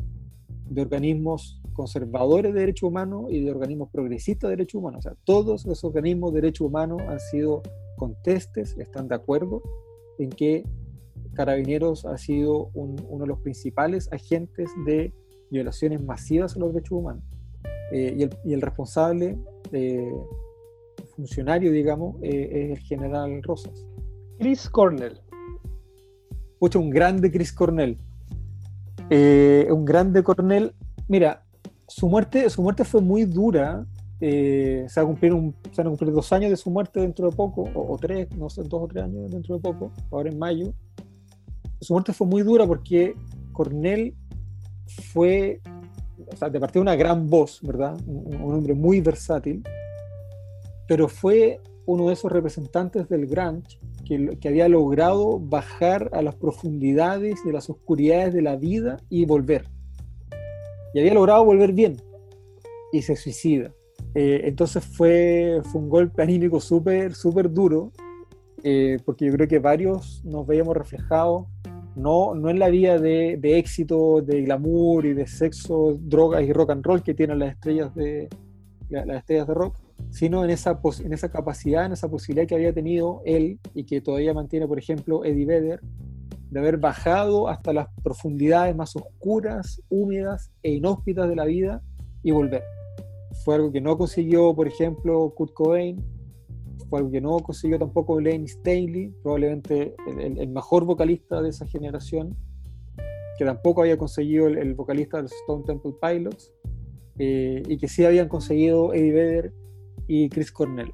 [0.69, 4.99] de organismos conservadores de derechos humanos y de organismos progresistas de derechos humanos.
[4.99, 7.61] O sea, todos los organismos de derechos humanos han sido
[7.97, 9.61] contestes, están de acuerdo
[10.19, 10.63] en que
[11.33, 15.13] Carabineros ha sido uno de los principales agentes de
[15.51, 17.23] violaciones masivas a los derechos humanos.
[17.91, 19.37] Eh, y, el, responsable
[19.71, 20.11] eh,
[21.15, 23.85] funcionario, digamos, eh, es el general Rosas.
[24.39, 25.21] Chris Cornell.
[26.59, 27.97] Pucha, un grande Chris Cornell.
[29.09, 30.73] Un grande Cornell.
[31.07, 31.43] Mira,
[31.87, 33.85] su muerte, su muerte fue muy dura.
[34.19, 37.29] se, va a cumplir un, se van a cumplir dos años de su muerte dentro
[37.29, 40.29] de poco, o, o, tres, no sé, dos o tres años dentro de poco, ahora
[40.29, 40.73] en mayo
[41.81, 43.15] su muerte fue muy dura porque
[43.53, 44.15] Cornell
[45.11, 45.61] fue,
[46.31, 47.97] o sea, de partida una gran voz, ¿verdad?
[48.05, 49.63] Un, hombre muy versátil,
[50.87, 57.43] pero fue uno de esos representantes del grunge que, había logrado bajar a las profundidades
[57.43, 59.65] de las oscuridades de la vida y volver.
[60.93, 61.97] Y había logrado volver bien
[62.91, 63.73] y se suicida.
[64.13, 67.91] Eh, entonces fue, fue un golpe anímico súper, súper duro,
[68.63, 71.47] eh, porque yo creo que varios nos veíamos reflejados
[71.97, 76.69] no, no en la vida de, éxito, de glamour y de sexo, drogas y rock
[76.69, 78.29] and roll que tienen las estrellas de,
[78.89, 79.77] las estrellas de rock,
[80.09, 84.01] sino en esa, en esa capacidad, en esa posibilidad que había tenido él y que
[84.01, 85.81] todavía mantiene, por ejemplo, Eddie Vedder,
[86.49, 91.81] de haber bajado hasta las profundidades más oscuras, húmedas e inhóspitas de la vida
[92.23, 92.63] y volver.
[93.43, 96.03] Fue algo que no consiguió, por ejemplo, Kurt Cobain,
[96.89, 102.35] fue algo que no consiguió tampoco Lane Staley, probablemente el, mejor vocalista de esa generación,
[103.37, 106.53] que tampoco había conseguido el, vocalista de los Stone Temple Pilots,
[107.19, 109.53] eh, y que sí habían conseguido Eddie Vedder
[110.07, 110.93] y Chris Cornell.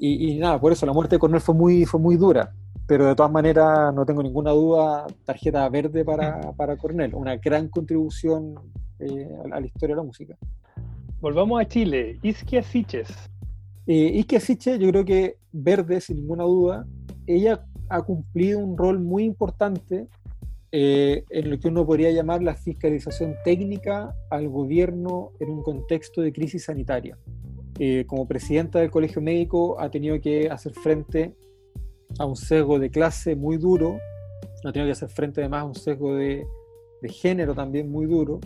[0.00, 2.52] Y, nada, por eso la muerte de Cornell fue muy, fue muy dura,
[2.86, 7.68] pero de todas maneras no tengo ninguna duda, tarjeta verde para, para Cornell, una gran
[7.68, 8.54] contribución
[9.00, 10.36] eh, a, la historia de la música.
[11.20, 12.18] Volvamos a Chile.
[12.22, 13.08] Isquia Siches.
[13.88, 16.86] Eh, Isquia Siches, yo creo que Verde, sin ninguna duda,
[17.26, 20.06] ella ha cumplido un rol muy importante
[20.70, 26.20] eh, en lo que uno podría llamar la fiscalización técnica al gobierno en un contexto
[26.20, 27.18] de crisis sanitaria.
[27.80, 31.36] Eh, como presidenta del Colegio Médico ha tenido que hacer frente
[32.18, 33.98] a un sesgo de clase muy duro,
[34.64, 36.44] ha tenido que hacer frente además a un sesgo de,
[37.04, 38.40] género también muy duro,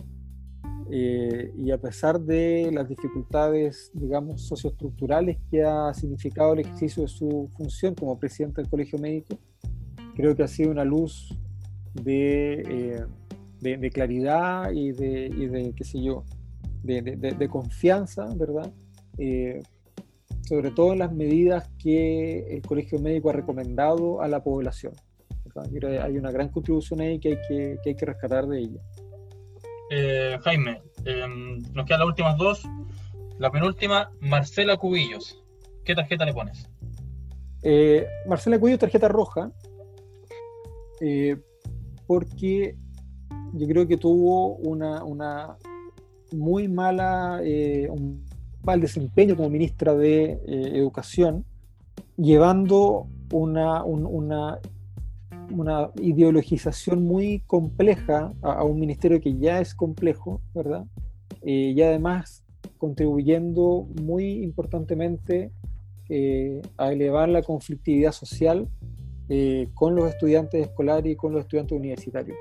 [0.91, 7.09] eh, y a pesar de las dificultades, digamos, socioestructurales que ha significado el ejercicio de
[7.09, 9.39] su función como presidenta del Colegio Médico,
[10.15, 11.35] creo que ha sido una luz
[11.95, 13.05] de,
[13.63, 16.23] eh, claridad y de, qué sé yo,
[16.83, 18.71] de, confianza, ¿verdad?
[19.17, 19.61] Eh,
[20.41, 24.93] sobre todo en las medidas que el Colegio Médico ha recomendado a la población.
[25.55, 28.81] Hay una gran contribución ahí que hay que, hay que rescatar de ella.
[29.91, 32.67] Eh, Jaime, em, nos quedan las últimas dos.
[33.37, 35.41] La penúltima, Marcela Cubillos.
[35.85, 36.69] ¿Qué tarjeta le pones?
[38.27, 39.51] Marcela Cubillos, tarjeta roja
[42.07, 42.75] porque
[43.53, 45.57] yo creo que tuvo una, una
[46.31, 48.23] muy mala, eh, un
[48.63, 51.45] mal desempeño como ministra de eh, Educación,
[52.17, 54.59] llevando una, una,
[55.51, 60.85] una, ideologización muy compleja a, un ministerio que ya es complejo, ¿verdad?
[61.41, 62.43] Eh, y además
[62.77, 65.51] contribuyendo muy importantemente
[66.77, 68.67] a elevar la conflictividad social
[69.29, 72.37] eh, con los estudiantes escolares y con los estudiantes universitarios.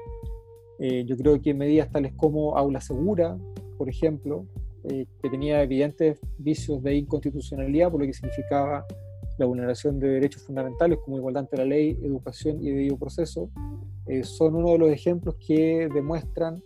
[0.81, 3.39] Eh, yo creo que medidas tales como aula segura,
[3.79, 4.47] por ejemplo,
[4.85, 8.85] eh, que tenía evidentes vicios de inconstitucionalidad, por lo que significaba
[9.39, 13.51] la vulneración de derechos fundamentales como igualdad ante la ley, educación y debido proceso,
[14.25, 16.63] son uno de los ejemplos que demuestran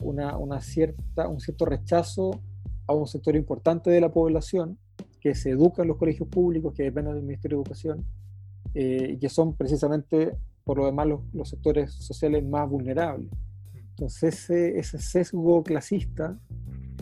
[0.00, 2.40] una, una, cierta, un cierto rechazo
[2.86, 4.78] a un sector importante de la población
[5.20, 8.06] que se educa en los colegios públicos, que dependen del Ministerio de Educación,
[8.74, 13.30] eh, y que son precisamente, por lo demás, los, sectores sociales más vulnerables.
[13.90, 16.38] Entonces, ese, sesgo clasista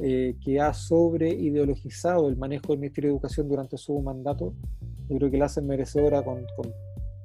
[0.03, 4.55] eh, que ha sobre ideologizado el manejo del Ministerio de Educación durante su mandato,
[5.09, 6.73] yo creo que la hace merecedora con, con,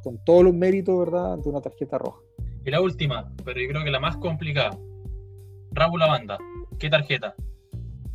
[0.04, 2.22] con todos los méritos, ¿verdad?, de una tarjeta roja.
[2.66, 4.78] Y la última, pero yo creo que la más complicada,
[5.72, 6.38] Raúl Banda,
[6.78, 7.36] ¿qué tarjeta?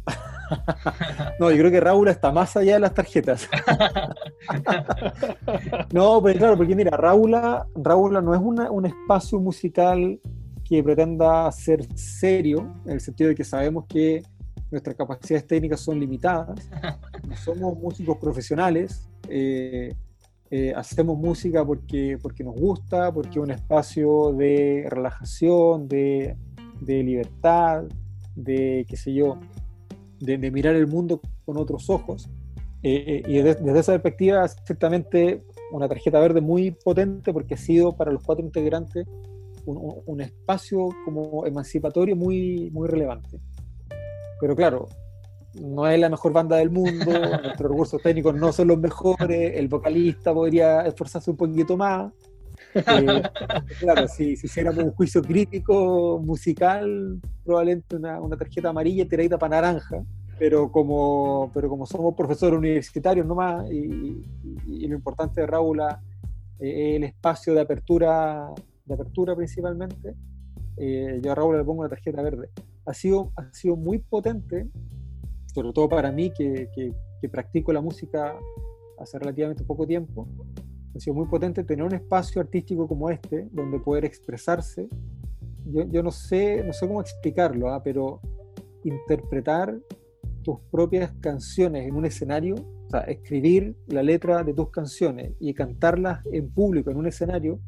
[1.41, 3.49] no, yo creo que Raúl está más allá de las tarjetas.
[5.93, 8.41] no, pues claro, porque mira, Raúl, no es
[8.71, 10.21] un espacio musical
[10.65, 14.23] que pretenda ser serio, en el sentido de que sabemos que
[14.71, 16.69] nuestras capacidades técnicas son limitadas,
[17.45, 19.95] somos músicos profesionales, eh,
[20.51, 26.37] eh, hacemos música porque, porque nos gusta, porque es un espacio de relajación, de,
[26.81, 27.85] de libertad,
[28.37, 29.39] de, qué sé yo,
[30.21, 32.29] de, mirar el mundo con otros ojos.
[32.83, 35.43] Eh, eh, y desde, esa perspectiva, ciertamente
[35.73, 39.07] una tarjeta verde muy potente porque ha sido para los cuatro integrantes
[39.65, 43.41] un, espacio como emancipatorio muy, muy relevante.
[44.41, 44.89] Pero claro,
[45.61, 47.05] no es la mejor banda del mundo,
[47.43, 52.13] nuestros recursos técnicos no son los mejores, el vocalista podría esforzarse un poquito más.
[52.75, 53.23] Eh,
[53.81, 59.61] claro, si, si hiciéramos un juicio crítico musical, probablemente una, una tarjeta amarilla tiradita para
[59.61, 60.05] naranja,
[60.39, 64.25] pero como, pero como somos profesores universitarios nomás, y,
[64.67, 65.81] y, lo importante de Raúl
[66.59, 68.51] es el espacio de apertura,
[68.85, 70.15] de apertura principalmente,
[70.77, 72.51] eh, yo a Raúl le pongo una tarjeta verde.
[72.87, 74.69] Ha sido, ha sido muy potente,
[75.53, 76.93] sobre todo para mí que, que,
[77.29, 78.39] practico la música
[79.01, 80.29] hace relativamente poco tiempo,
[80.95, 84.89] ha sido muy potente tener un espacio artístico como este, donde poder expresarse.
[85.65, 87.83] Yo, yo no, sé, no sé cómo explicarlo, ¿ah?
[87.83, 88.21] pero
[88.85, 89.77] interpretar
[90.43, 95.53] tus propias canciones en un escenario, o sea, escribir la letra de tus canciones y
[95.55, 97.59] cantarlas en público, en un escenario,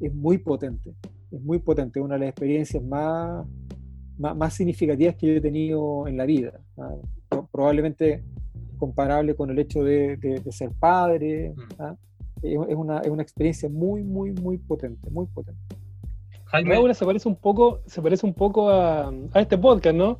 [0.00, 0.94] es muy potente.
[1.30, 3.46] Es muy potente, una de las experiencias más,
[4.18, 6.60] más, significativas que yo he tenido en la vida.
[6.78, 6.94] ¿ah?
[7.52, 8.22] Probablemente
[8.78, 11.54] comparable con el hecho de, de, ser padre.
[11.56, 11.82] Mm.
[11.82, 11.96] ¿ah?
[12.42, 15.60] es una, es una experiencia muy, muy, muy potente, muy potente.
[16.46, 16.94] Jaime.
[16.94, 20.18] se parece un poco, se parece un poco a, a este podcast, ¿no?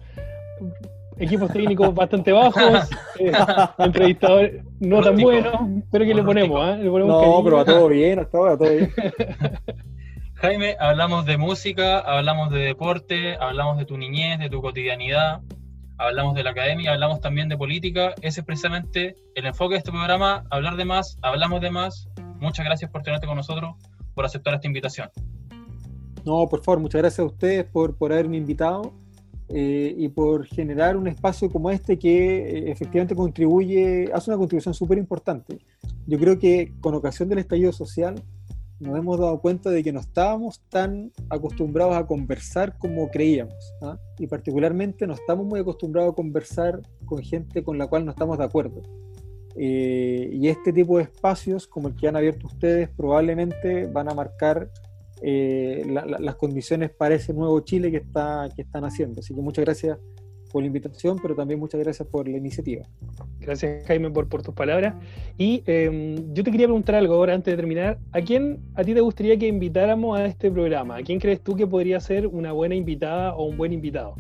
[1.19, 3.33] Equipos técnicos bastante bajos, eh,
[3.79, 5.55] entrevistadores no tan buenos,
[5.91, 6.79] pero que le ponemos, ¿eh?
[6.83, 8.91] Le ponemos no, pero va todo bien, hasta ahora todo bien.
[10.39, 15.41] Jaime, hablamos de música, hablamos de deporte, hablamos de tu niñez, de tu cotidianidad,
[15.97, 18.15] hablamos de la academia, hablamos también de política.
[18.21, 22.09] Ese es precisamente el enfoque de este programa, hablar de más, hablamos de más.
[22.39, 23.77] Muchas gracias por tenerte con nosotros,
[24.15, 25.09] por aceptar esta invitación.
[26.27, 28.93] No, por favor, muchas gracias a ustedes por, por haberme invitado.
[29.49, 34.75] eh, y por generar un espacio como este que eh, efectivamente contribuye, hace una contribución
[34.75, 35.59] súper importante.
[36.07, 38.17] Yo creo que con ocasión del estallido social
[38.81, 43.73] nos hemos dado cuenta de que no estábamos tan acostumbrados a conversar como creíamos.
[43.83, 43.99] ¿ah?
[44.19, 48.39] Y particularmente no estamos muy acostumbrados a conversar con gente con la cual no estamos
[48.39, 48.83] de acuerdo.
[49.57, 54.15] Eh, y este tipo de espacios, como el que han abierto ustedes, probablemente van a
[54.15, 54.71] marcar
[55.23, 59.21] eh, las condiciones para ese nuevo Chile que, está, que están haciendo.
[59.21, 59.99] Así que muchas gracias
[60.53, 62.85] por la invitación, pero también muchas gracias por la iniciativa.
[63.41, 64.95] Gracias Jaime por, por tus palabras.
[65.39, 67.99] Y em, yo te quería preguntar algo ahora antes de terminar.
[68.13, 70.97] ¿A quién a ti te gustaría que invitáramos a este programa?
[70.97, 74.15] ¿A quién crees tú que podría ser una buena invitada o un buen invitado?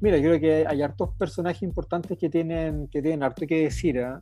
[0.00, 3.98] Mira, yo creo que hay hartos personajes importantes que tienen, que tienen harto que decir.
[4.00, 4.20] ¿ah?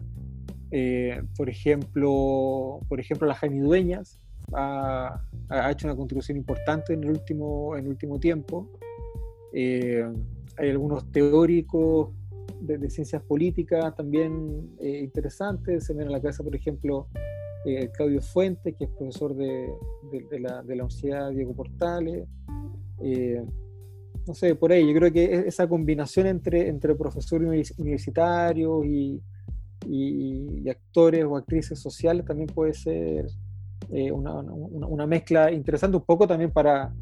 [0.71, 4.21] Eh, por ejemplo, por ejemplo, la Jaime Dueñas,
[4.53, 5.21] ha,
[5.71, 8.69] hecho una contribución importante en el último, en el último tiempo.
[9.53, 10.05] Eh,
[10.57, 12.11] hay algunos teóricos
[12.61, 15.85] de, ciencias políticas también eh, interesantes.
[15.85, 17.09] Se me viene a la cabeza, por ejemplo,
[17.67, 19.71] eh, Claudio Fuentes, que es profesor de,
[20.31, 22.27] de, la, Universidad Diego Portales.
[24.27, 29.23] no sé, por ahí, yo creo que esa combinación entre, entre profesores universitarios y,
[29.87, 33.27] y, actores o actrices sociales también puede ser
[33.91, 36.93] eh, una, mezcla interesante, un poco también para,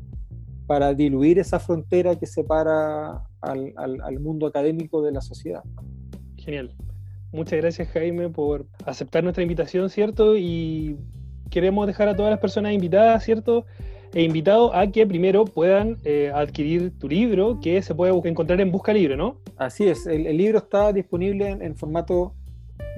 [0.72, 5.62] para diluir esa frontera que separa al, mundo académico de la sociedad.
[6.38, 6.74] Genial.
[7.30, 10.34] Muchas gracias Jaime por aceptar nuestra invitación, ¿cierto?
[10.34, 10.96] Y
[11.50, 13.66] queremos dejar a todas las personas invitadas, ¿cierto?
[14.14, 18.72] E invitados a que primero puedan eh, adquirir tu libro, que se puede encontrar en
[18.72, 19.42] Busca Libre, ¿no?
[19.58, 22.32] Así es, el, libro está disponible en, formato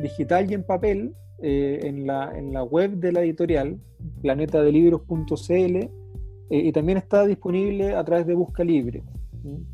[0.00, 1.12] digital y en papel
[1.42, 3.80] eh, en, la, en, la, web de la editorial,
[4.22, 6.03] planetadelibros.cl,
[6.50, 9.02] eh, y también está disponible a través de Busca Libre.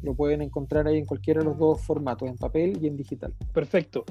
[0.02, 3.32] Lo pueden encontrar ahí en cualquiera de los dos formatos, en papel y en digital.
[3.52, 4.04] Perfecto.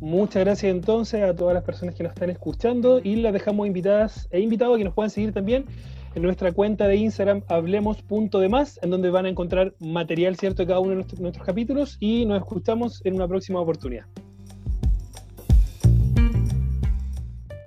[0.00, 4.26] Muchas gracias entonces a todas las personas que nos están escuchando y las dejamos invitadas
[4.30, 5.66] e invitados a que nos puedan seguir también
[6.14, 10.80] en nuestra cuenta de Instagram hablemos.demás, en donde van a encontrar material cierto de cada
[10.80, 14.04] uno de nuestros capítulos y nos escuchamos en una próxima oportunidad.